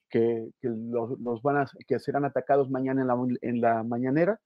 [0.10, 4.42] que, los, van a, que serán atacados mañana en la, en la mañanera,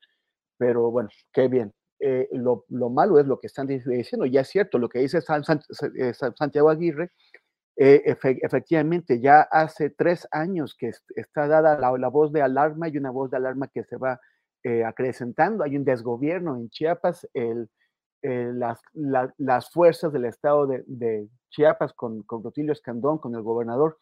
[0.59, 1.73] pero bueno, qué bien.
[1.99, 6.13] Eh, lo, malo es lo que están diciendo, ya es cierto, lo que dice eh,
[6.37, 7.09] Santiago Aguirre,
[7.77, 12.97] eh, efectivamente, ya hace tres años que está dada la, la voz de alarma y
[12.97, 14.19] una voz de alarma que se va
[14.63, 17.69] eh, hay un desgobierno en Chiapas, el,
[18.21, 18.81] eh, las,
[19.37, 23.97] las, fuerzas del estado de, Chiapas con, con, Escandón, con el gobernador,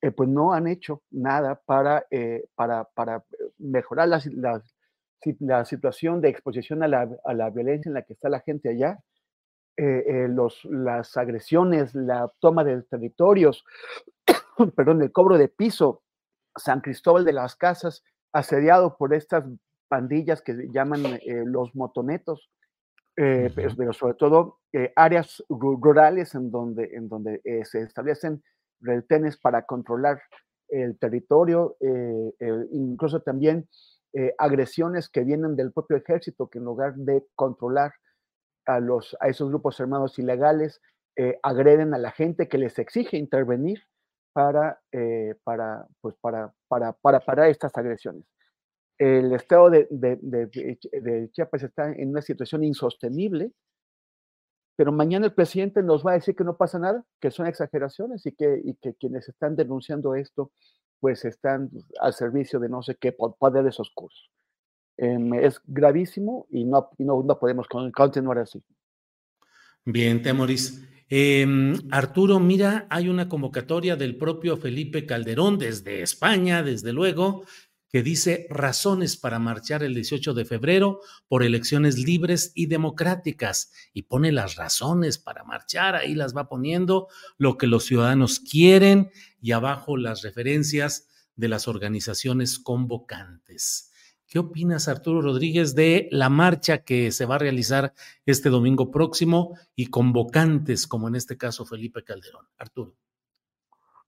[0.00, 2.06] eh, pues no han hecho nada para,
[2.54, 3.24] para, para
[3.58, 4.22] mejorar la,
[5.40, 8.68] la, situación de exposición a la, a la, violencia en la que está la gente
[8.68, 9.00] allá.
[9.76, 13.64] los, las agresiones, la toma de territorios,
[14.76, 16.02] perdón, el cobro de piso,
[16.56, 19.44] San Cristóbal de las Casas, asediado por estas
[19.88, 22.50] pandillas que llaman eh, los motonetos,
[23.16, 28.42] eh, pero sobre todo eh, áreas rurales en donde, en donde eh, se establecen
[28.80, 30.20] retenes para controlar
[30.68, 31.76] el territorio,
[32.72, 33.68] incluso también
[34.38, 37.92] agresiones que vienen del propio ejército, que en lugar de controlar
[38.66, 40.80] a, los, a esos grupos armados ilegales,
[41.42, 43.82] agreden a la gente que les exige intervenir
[44.32, 44.80] para,
[45.44, 48.24] para, pues para, para, para parar estas agresiones
[48.98, 53.52] el estado de, de, Chiapas está en una situación insostenible,
[54.76, 58.26] pero mañana el presidente nos va a decir que no pasa nada, que son exageraciones
[58.26, 60.52] y que, y que quienes están denunciando esto,
[61.00, 61.70] pues están
[62.00, 64.30] al servicio de no sé qué poderes oscuros.
[64.96, 68.62] Em, es gravísimo y no, no, no, podemos continuar así.
[69.84, 70.88] Bien, Temoris.
[71.08, 77.44] Em, Arturo, mira, hay una convocatoria del propio Felipe Calderón desde España, desde luego,
[77.94, 84.02] que dice razones para marchar el 18 de febrero por elecciones libres y democráticas y
[84.02, 87.06] pone las razones para marchar, ahí las va poniendo,
[87.38, 93.92] lo que los ciudadanos quieren y abajo las referencias de las organizaciones convocantes.
[94.26, 97.94] ¿Qué opinas, Arturo Rodríguez, de la marcha que se va a realizar
[98.26, 102.48] este domingo próximo y convocantes, como en este caso Felipe Calderón?
[102.58, 102.96] Arturo.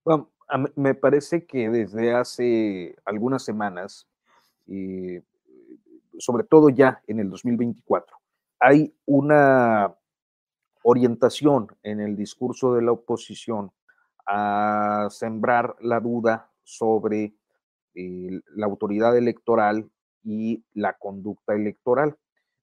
[0.04, 0.32] Bueno,
[0.74, 4.06] me parece que desde hace algunas semanas,
[4.66, 5.18] y
[6.18, 8.16] sobre todo ya en el 2024,
[8.60, 9.94] hay una
[10.82, 13.72] orientación en el discurso de la oposición
[14.26, 17.34] a sembrar la duda sobre
[17.94, 19.90] eh, la autoridad electoral
[20.22, 22.16] y la conducta electoral.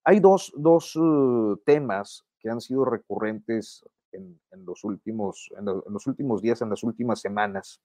[0.03, 6.41] Hay dos, dos uh, temas que han sido recurrentes en, los últimos, en, los últimos
[6.41, 7.81] días, en las últimas semanas,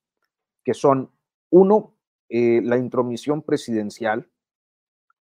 [0.65, 1.11] que son,
[1.51, 1.95] uno,
[2.29, 4.29] eh, la intromisión presidencial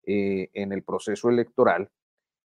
[0.06, 1.90] eh, en el proceso electoral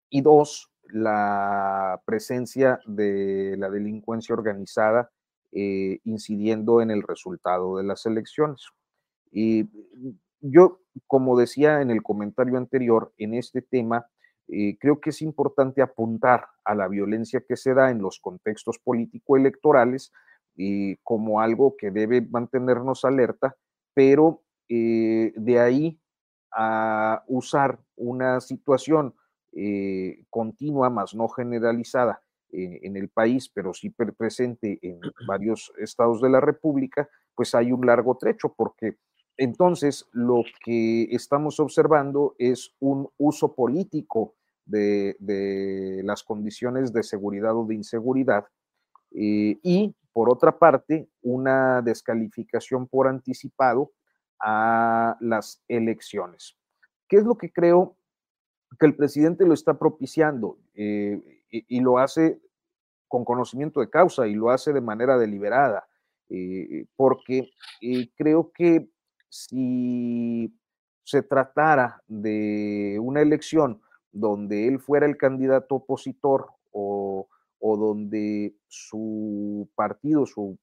[0.09, 5.11] y dos, la presencia de la delincuencia organizada
[5.51, 8.67] eh, incidiendo en el resultado de las elecciones.
[9.31, 9.69] Y
[10.39, 14.07] yo, como decía en el comentario anterior, en este tema,
[14.54, 18.80] eh, creo que es importante apuntar a la violencia que se da en los contextos
[18.80, 20.12] político-electorales
[20.58, 23.56] y como algo que debe mantenernos alerta,
[23.93, 26.02] pero eh, de ahí
[26.52, 29.16] a usar una situación
[29.54, 32.22] eh, continua, más no generalizada
[32.54, 37.86] en el país, pero sí presente en varios estados de la República, pues hay un
[37.86, 38.97] largo trecho, porque
[39.38, 44.36] entonces lo que estamos observando es un uso político
[44.66, 48.45] de, las condiciones de seguridad o de inseguridad.
[49.12, 53.91] Eh, y por otra parte, una descalificación por anticipado
[54.39, 56.57] a las elecciones.
[57.07, 57.97] ¿Qué es lo que creo
[58.80, 60.57] que el presidente lo está propiciando?
[60.74, 62.39] Eh, y, lo hace
[63.07, 65.86] con conocimiento de causa y lo hace de manera deliberada,
[66.30, 67.49] eh, porque
[68.16, 68.89] creo que
[69.28, 70.53] si
[71.03, 73.82] se tratara de una elección
[74.12, 77.28] donde él fuera el candidato opositor o,
[77.59, 80.57] donde su partido, su,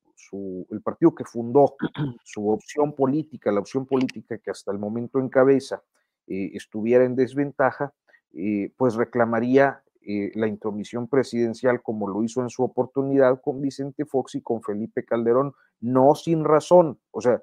[0.70, 1.76] el partido que fundó
[2.24, 5.82] su opción política, la opción política que hasta el momento encabeza,
[6.26, 7.94] eh, estuviera en desventaja,
[8.34, 14.04] eh, pues reclamaría eh, la intromisión presidencial como lo hizo en su oportunidad con Vicente
[14.04, 17.42] Fox y con Felipe Calderón, no sin razón, o sea,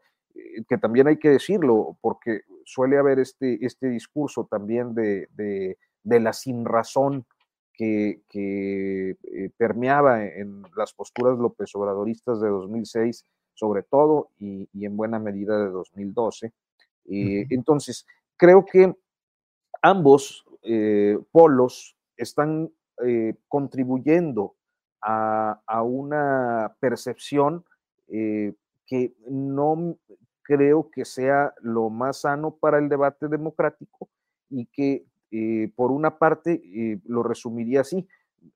[0.67, 6.33] que también hay que decirlo, porque suele haber este, este discurso también de, de la
[6.33, 7.25] sinrazón
[7.73, 14.97] que, que eh, permeaba en las posturas López Obradoristas de 2006, sobre todo, y, en
[14.97, 16.53] buena medida de 2012.
[17.09, 18.05] Eh, entonces,
[18.37, 18.95] creo que
[19.81, 22.71] ambos eh, polos están
[23.49, 24.55] contribuyendo
[25.01, 27.65] a, a, una percepción
[28.07, 29.97] que no
[30.43, 34.07] creo que sea lo más sano para el debate democrático
[34.49, 35.05] y que
[35.37, 38.07] eh, por una parte, eh, lo resumiría así,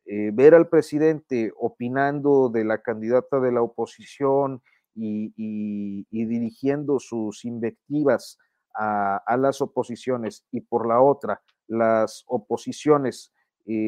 [0.06, 4.62] eh, ver al presidente opinando de la candidata de la oposición
[4.96, 8.38] y, dirigiendo sus invectivas
[8.74, 13.34] a, las oposiciones y por la otra, las oposiciones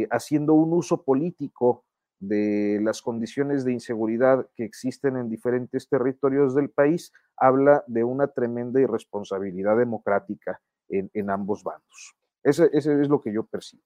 [0.09, 1.85] haciendo un uso político
[2.19, 8.27] de las condiciones de inseguridad que existen en diferentes territorios del país, habla de una
[8.27, 12.20] tremenda irresponsabilidad democrática en ambos bandos.
[12.43, 13.83] Ese, es lo que yo percibo.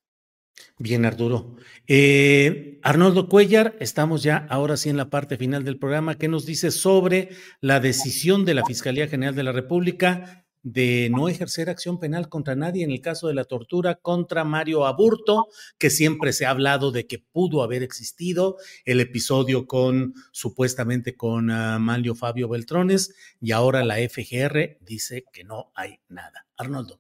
[0.78, 1.56] Bien, Arturo.
[1.88, 6.16] Eh, Arnoldo Cuellar, estamos ya ahora sí en la parte final del programa.
[6.16, 7.30] ¿Qué nos dice sobre
[7.62, 12.56] la decisión de la Fiscalía General de la República de no ejercer acción penal contra
[12.56, 15.48] nadie en el caso de la tortura contra Mario Aburto,
[15.78, 21.52] que siempre se ha hablado de que pudo haber existido, el episodio con supuestamente con
[21.52, 26.48] uh, Mario Fabio Beltrones y ahora la FGR dice que no hay nada.
[26.58, 27.00] Arnoldo.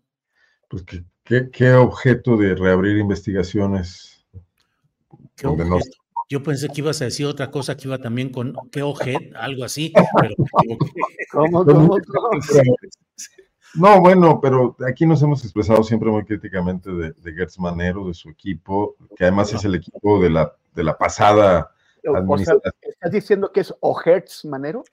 [0.69, 4.26] Pues qué, qué, qué objeto de reabrir investigaciones.
[6.30, 9.63] Yo pensé que ibas a decir otra cosa que iba también con qué objeto, algo
[9.63, 10.36] así, pero
[11.32, 12.76] ¿Cómo, cómo, cómo?
[13.76, 18.13] No, bueno, pero aquí nos hemos expresado siempre muy críticamente de, de Gertz Manero, de
[18.13, 21.71] su equipo, que además es el equipo de la, de la pasada
[22.07, 22.73] O sea, administración.
[22.82, 24.86] ¿Estás diciendo que es Ojertz Manero?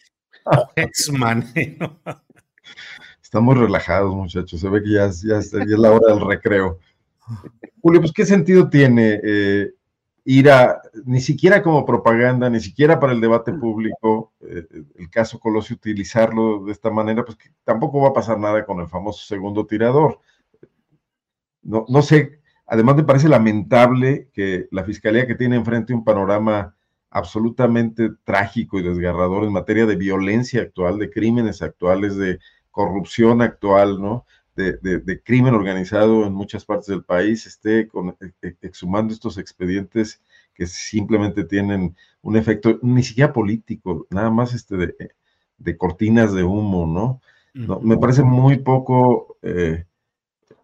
[0.45, 2.01] Ojertz Manero.
[3.33, 4.61] Estamos relajados, muchachos.
[4.61, 6.79] Se ve que ya, es- ya, es- ya es la hora del recreo.
[7.81, 9.71] Julio, pues, ¿qué sentido tiene eh,
[10.27, 14.67] ir a, ni siquiera como propaganda, ni siquiera para el debate público, eh,
[14.97, 17.25] el caso Colosio, utilizarlo de esta manera?
[17.25, 20.21] Pues que tampoco va a pasar nada con el famoso segundo tirador.
[21.63, 26.77] No, no sé, además me parece lamentable que la fiscalía que tiene enfrente un panorama
[27.09, 32.39] absolutamente trágico y desgarrador en materia de violencia actual, de crímenes actuales, de
[32.73, 34.27] corrupción actual, ¿no?
[34.57, 39.39] De, de- de crimen organizado en muchas partes del país, esté con- e- exhumando estos
[39.39, 40.23] expedientes
[40.55, 44.97] que simplemente tienen un efecto ni siquiera político, nada más este de,
[45.59, 47.21] de cortinas de humo, ¿no?
[47.67, 49.87] No, me parece muy poco eh,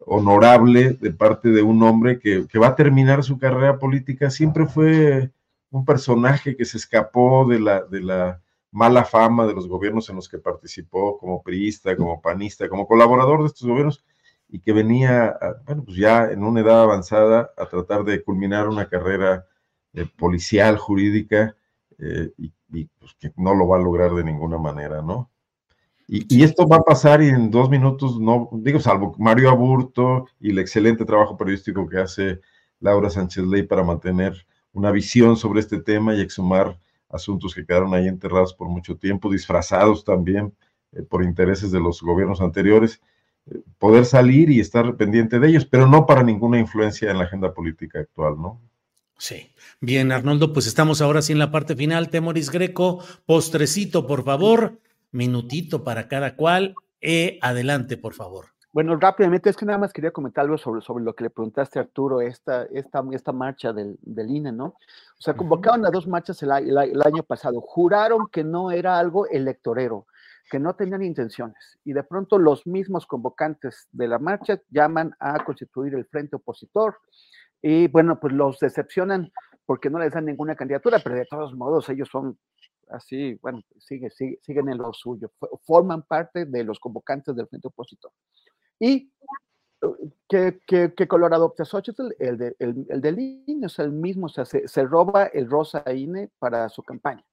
[0.06, 4.30] honorable de parte de un hombre que, que va a terminar su carrera política.
[4.30, 5.30] Siempre fue
[5.70, 10.16] un personaje que se escapó de la, de la mala fama de los gobiernos en
[10.16, 14.04] los que participó como priista, como panista, como colaborador de estos gobiernos
[14.48, 18.88] y que venía, bueno, pues ya en una edad avanzada a tratar de culminar una
[18.88, 19.46] carrera
[19.92, 21.54] eh, policial, jurídica,
[21.98, 22.52] eh, y,
[22.98, 25.30] pues que no lo va a lograr de ninguna manera, ¿no?
[26.06, 30.26] Y, y esto va a pasar y en dos minutos, no, digo, salvo Mario Aburto
[30.40, 32.40] y el excelente trabajo periodístico que hace
[32.80, 36.78] Laura Sánchez Ley para mantener una visión sobre este tema y exhumar
[37.08, 40.54] asuntos que quedaron ahí enterrados por mucho tiempo, disfrazados también
[40.92, 43.00] eh, por intereses de los gobiernos anteriores,
[43.46, 47.24] eh, poder salir y estar pendiente de ellos, pero no para ninguna influencia en la
[47.24, 48.60] agenda política actual, ¿no?
[49.18, 49.52] Sí.
[49.80, 52.08] Bien, Arnoldo, pues estamos ahora sí en la parte final.
[52.08, 54.78] Temoris Greco, postrecito, por favor.
[55.10, 56.74] Minutito para cada cual.
[57.00, 58.46] Eh, adelante, por favor.
[58.72, 61.78] Bueno, rápidamente, es que nada más quería comentar algo sobre, sobre lo que le preguntaste
[61.78, 64.74] a Arturo, esta, esta, esta marcha del, del INE, ¿no?
[65.18, 68.98] O sea, convocaron a dos marchas el, el el año pasado, juraron que no era
[68.98, 70.06] algo electorero,
[70.50, 75.44] que no tenían intenciones, y de pronto los mismos convocantes de la marcha llaman a
[75.44, 76.98] constituir el frente opositor,
[77.60, 79.32] y bueno, pues los decepcionan
[79.66, 82.38] porque no les dan ninguna candidatura, pero de todos modos ellos son
[82.90, 87.48] así, bueno, sigue, sigue- siguen en lo suyo, fo- forman parte de los convocantes del
[87.48, 88.12] frente opositor.
[88.78, 89.12] Y
[89.82, 92.14] uh, ¿qué, qué, qué color adopta Xochitl?
[92.18, 95.48] El, de, el, el del INE, sea, el mismo, o sea, se, se roba el
[95.48, 97.24] rosa INE para su campaña.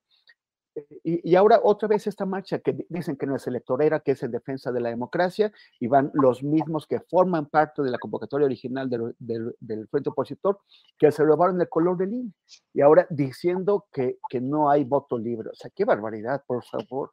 [0.75, 3.99] Eh, Y, y ahora otra vez esta marcha que di- dicen que no es electorera,
[4.01, 7.91] que es en defensa de la democracia, y van los mismos que forman parte de
[7.91, 10.59] la convocatoria original del, del- del Frente Opositor,
[10.99, 12.31] que se robaron el color del INE.
[12.73, 15.49] Y ahora diciendo que, que no hay voto libre.
[15.49, 17.11] O sea, qué barbaridad, por favor.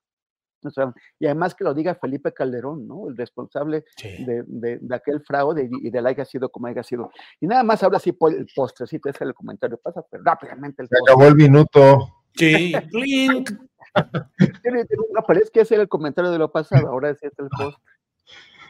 [0.64, 3.08] O sea, y además que lo diga Felipe Calderón, ¿no?
[3.08, 3.84] El responsable
[4.26, 7.10] de, de- de aquel fraude y, y del haya sido como haya sido.
[7.40, 9.78] Y nada más ahora sí el postrecito, ese es el comentario.
[9.78, 12.08] Pasa pero rápidamente el Se acabó el minuto.
[12.34, 13.50] Sí, clink.
[15.14, 17.48] No, pero es que ese era el comentario de lo pasado, ahora es este el
[17.50, 17.78] post.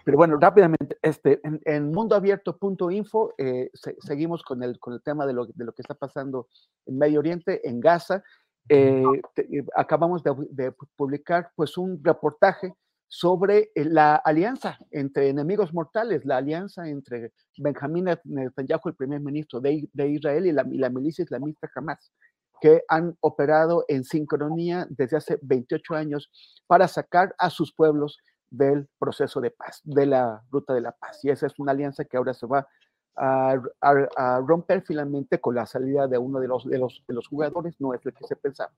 [0.05, 5.26] Pero bueno, rápidamente, este, en, en mundoabierto.info eh, se- seguimos con el, con el tema
[5.26, 6.49] de lo, de lo que está pasando
[6.86, 8.24] en Medio Oriente, en Gaza.
[8.68, 9.02] Eh,
[9.36, 12.72] eh, acabamos de, pu- de pu- publicar pues un reportaje
[13.08, 19.20] sobre eh, la alianza entre enemigos mortales, la alianza entre Benjamín Net- Netanyahu, el primer
[19.20, 22.12] ministro de, de Israel, y la, y la milicia islamista Hamas
[22.60, 26.30] que han operado en sincronía desde hace 28 años
[26.68, 28.18] para sacar a sus pueblos
[28.50, 31.18] del proceso de paz, de la ruta de la paz.
[31.24, 32.68] Y esa es una alianza que ahora se va
[33.16, 37.14] a, a- a romper finalmente con la salida de uno de los, de, los, de
[37.14, 38.72] los jugadores, no es lo que se pensaba.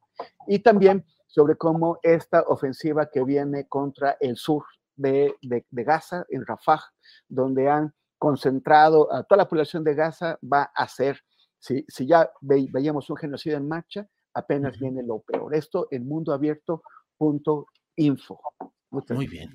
[0.47, 4.64] Y también sobre cómo esta ofensiva que viene contra el sur
[4.97, 6.80] de, de- de Gaza, en Rafah,
[7.28, 11.20] donde han concentrado a toda la población de Gaza, va a ser
[11.59, 15.55] si, si ya ve- veíamos un genocidio en marcha, apenas viene lo peor.
[15.55, 16.07] Esto en
[17.18, 18.41] mundoabierto.info.
[19.16, 19.55] Muy bien.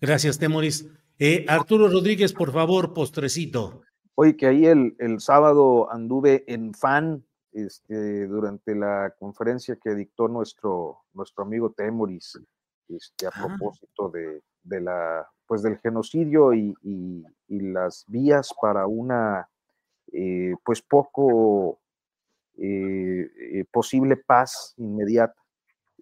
[0.00, 0.88] Gracias, Temoris.
[1.18, 3.82] Eh, Arturo Rodríguez, por favor, postrecito.
[4.16, 10.28] Oye, que ahí el, el sábado anduve en fan este, durante la conferencia que dictó
[10.28, 12.40] nuestro, nuestro amigo Temoris
[12.88, 19.48] este, a propósito de, de la pues del genocidio y, y, las vías para una
[20.12, 21.78] eh, pues poco
[22.56, 25.40] eh, posible paz inmediata.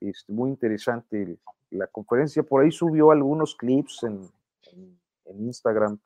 [0.00, 1.38] Es muy interesante
[1.70, 2.42] la conferencia.
[2.42, 4.28] Por ahí subió algunos clips en,
[5.26, 5.98] en, Instagram,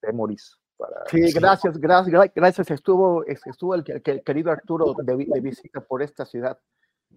[0.00, 0.58] Temoris.
[0.76, 1.04] Para...
[1.10, 2.70] Sí, gracias, gracias, gracias.
[2.70, 6.58] Estuvo, estuvo el, querido Arturo de, visita por esta ciudad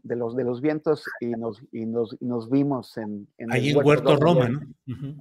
[0.03, 3.85] de los, de los vientos y nos, y nos, nos vimos en, en Ahí en
[3.85, 4.61] Huerto, Roma, ¿no?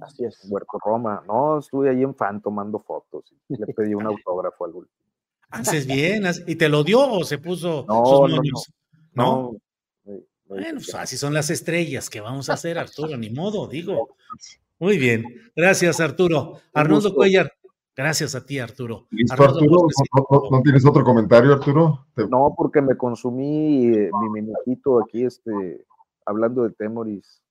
[0.01, 0.47] Así es.
[0.49, 1.23] Huerto Roma.
[1.27, 3.33] No, estuve ahí en fan tomando fotos.
[3.49, 4.99] Y le pedí un autógrafo al último.
[5.49, 6.23] Haces bien.
[6.47, 8.73] ¿Y te lo dio o se puso no, sus moños?
[9.13, 9.55] No.
[10.45, 12.09] Bueno, pues así son las estrellas.
[12.09, 13.17] que vamos a hacer, Arturo?
[13.17, 14.15] Ni modo, digo.
[14.79, 15.23] Muy bien.
[15.55, 16.61] Gracias, Arturo.
[16.73, 17.51] Arnoldo Cuellar.
[17.95, 19.07] Gracias a ti, Arturo.
[19.11, 19.87] ¿Listo, Arturo?
[20.51, 22.07] ¿No, tienes otro comentario, Arturo?
[22.29, 25.85] No, porque me consumí eh, mi minutito aquí, este,
[26.25, 27.41] hablando de Temoris.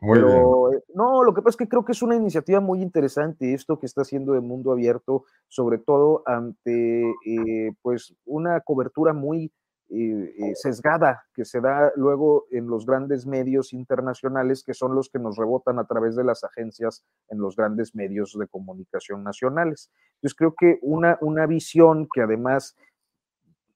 [0.00, 2.80] Muy Pero, eh, no, lo que pasa es que creo que es una iniciativa muy
[2.80, 9.12] interesante esto que está haciendo de Mundo Abierto, sobre todo ante eh, pues una cobertura
[9.12, 9.52] muy
[9.92, 15.18] eh, sesgada que se da luego en los grandes medios internacionales, que son los que
[15.18, 19.90] nos rebotan a través de las agencias en los grandes medios de comunicación nacionales.
[20.14, 22.76] Entonces creo que una, una visión que además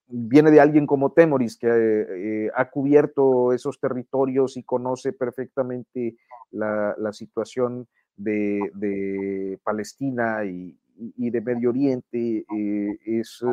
[0.07, 6.15] viene de alguien como Temoris, que eh, ha cubierto esos territorios y conoce perfectamente
[6.51, 13.43] la, situación de, Palestina y, de Medio Oriente, eh, es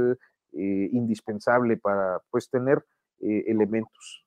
[0.52, 2.84] eh, indispensable para pues, tener
[3.20, 4.24] elementos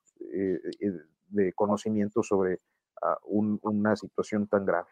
[1.27, 2.59] de conocimiento sobre
[3.01, 4.87] ah, una situación tan grave.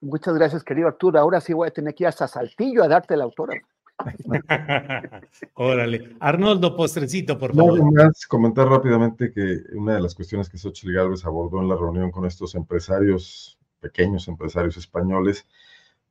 [0.00, 1.18] Muchas gracias, querido Arturo.
[1.18, 3.54] Ahora sí voy a tener que ir hasta Saltillo a darte la autora.
[5.54, 6.16] Órale.
[6.20, 7.78] Arnoldo, postrecito, por favor.
[7.78, 11.76] No, más comentar rápidamente que una de las cuestiones que Xochitl Gálvez abordó en la
[11.76, 15.46] reunión con estos empresarios, pequeños empresarios españoles,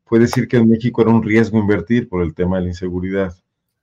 [0.05, 3.35] fue decir que en México era un riesgo invertir por el tema de la inseguridad.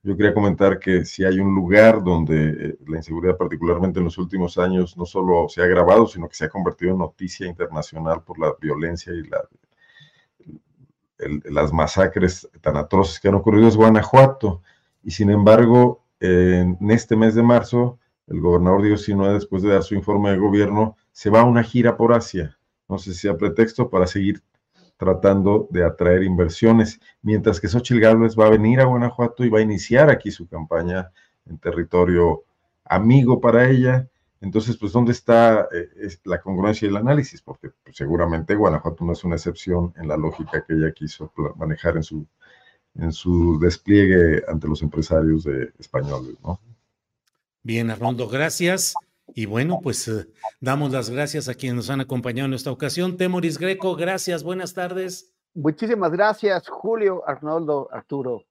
[0.05, 4.19] Yo quería comentar que si hay un lugar donde eh, la inseguridad, particularmente en los
[4.19, 8.23] últimos años, no solo se ha agravado, sino que se ha convertido en noticia internacional
[8.25, 9.49] por la violencia y la
[11.45, 14.63] las masacres tan atroces que han ocurrido es Guanajuato.
[15.03, 19.83] Y sin embargo, en este mes de marzo, el gobernador Diego Sinue, después de dar
[19.83, 22.59] su informe de gobierno, se va a una gira por Asia.
[22.89, 24.43] No sé si a pretexto para seguir
[25.03, 29.59] tratando de atraer inversiones, mientras que Xochitl Gálvez va a venir a Guanajuato y va
[29.59, 31.11] a iniciar aquí su campaña
[31.47, 32.45] en territorio
[32.85, 34.09] amigo para ella
[34.43, 37.41] entonces, pues, ¿dónde está eh, la congruencia y el análisis?
[37.41, 41.97] Porque pues, seguramente Guanajuato no es una excepción en la lógica que ella quiso manejar
[41.97, 42.27] en su,
[42.97, 46.61] en su despliegue ante los empresarios de españoles, ¿no?
[47.63, 48.95] Bien, Arnoldo, gracias.
[49.35, 50.29] Y bueno, pues eh,
[50.61, 53.17] damos las gracias a quienes nos han acompañado en esta ocasión.
[53.17, 55.33] Temoris Greco, gracias, buenas tardes.
[55.55, 58.45] Muchísimas gracias, Julio, Arnoldo, Arturo.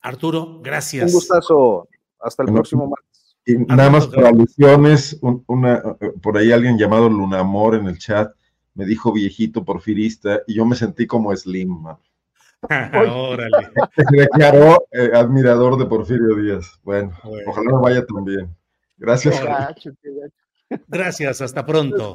[0.00, 1.06] Arturo, gracias.
[1.06, 1.88] Un gustazo.
[2.20, 3.36] Hasta el próximo martes.
[3.46, 8.32] Y nada más para alusiones, una, por ahí alguien llamado Lunamor en el chat
[8.74, 11.84] me dijo viejito porfirista y yo me sentí como Slim.
[12.62, 13.70] Órale.
[13.96, 16.78] Se declaró eh, admirador de Porfirio Díaz.
[16.82, 17.12] Bueno,
[17.46, 18.54] ojalá no vaya tan bien.
[19.00, 19.40] Gracias.
[20.86, 22.14] Gracias, hasta pronto.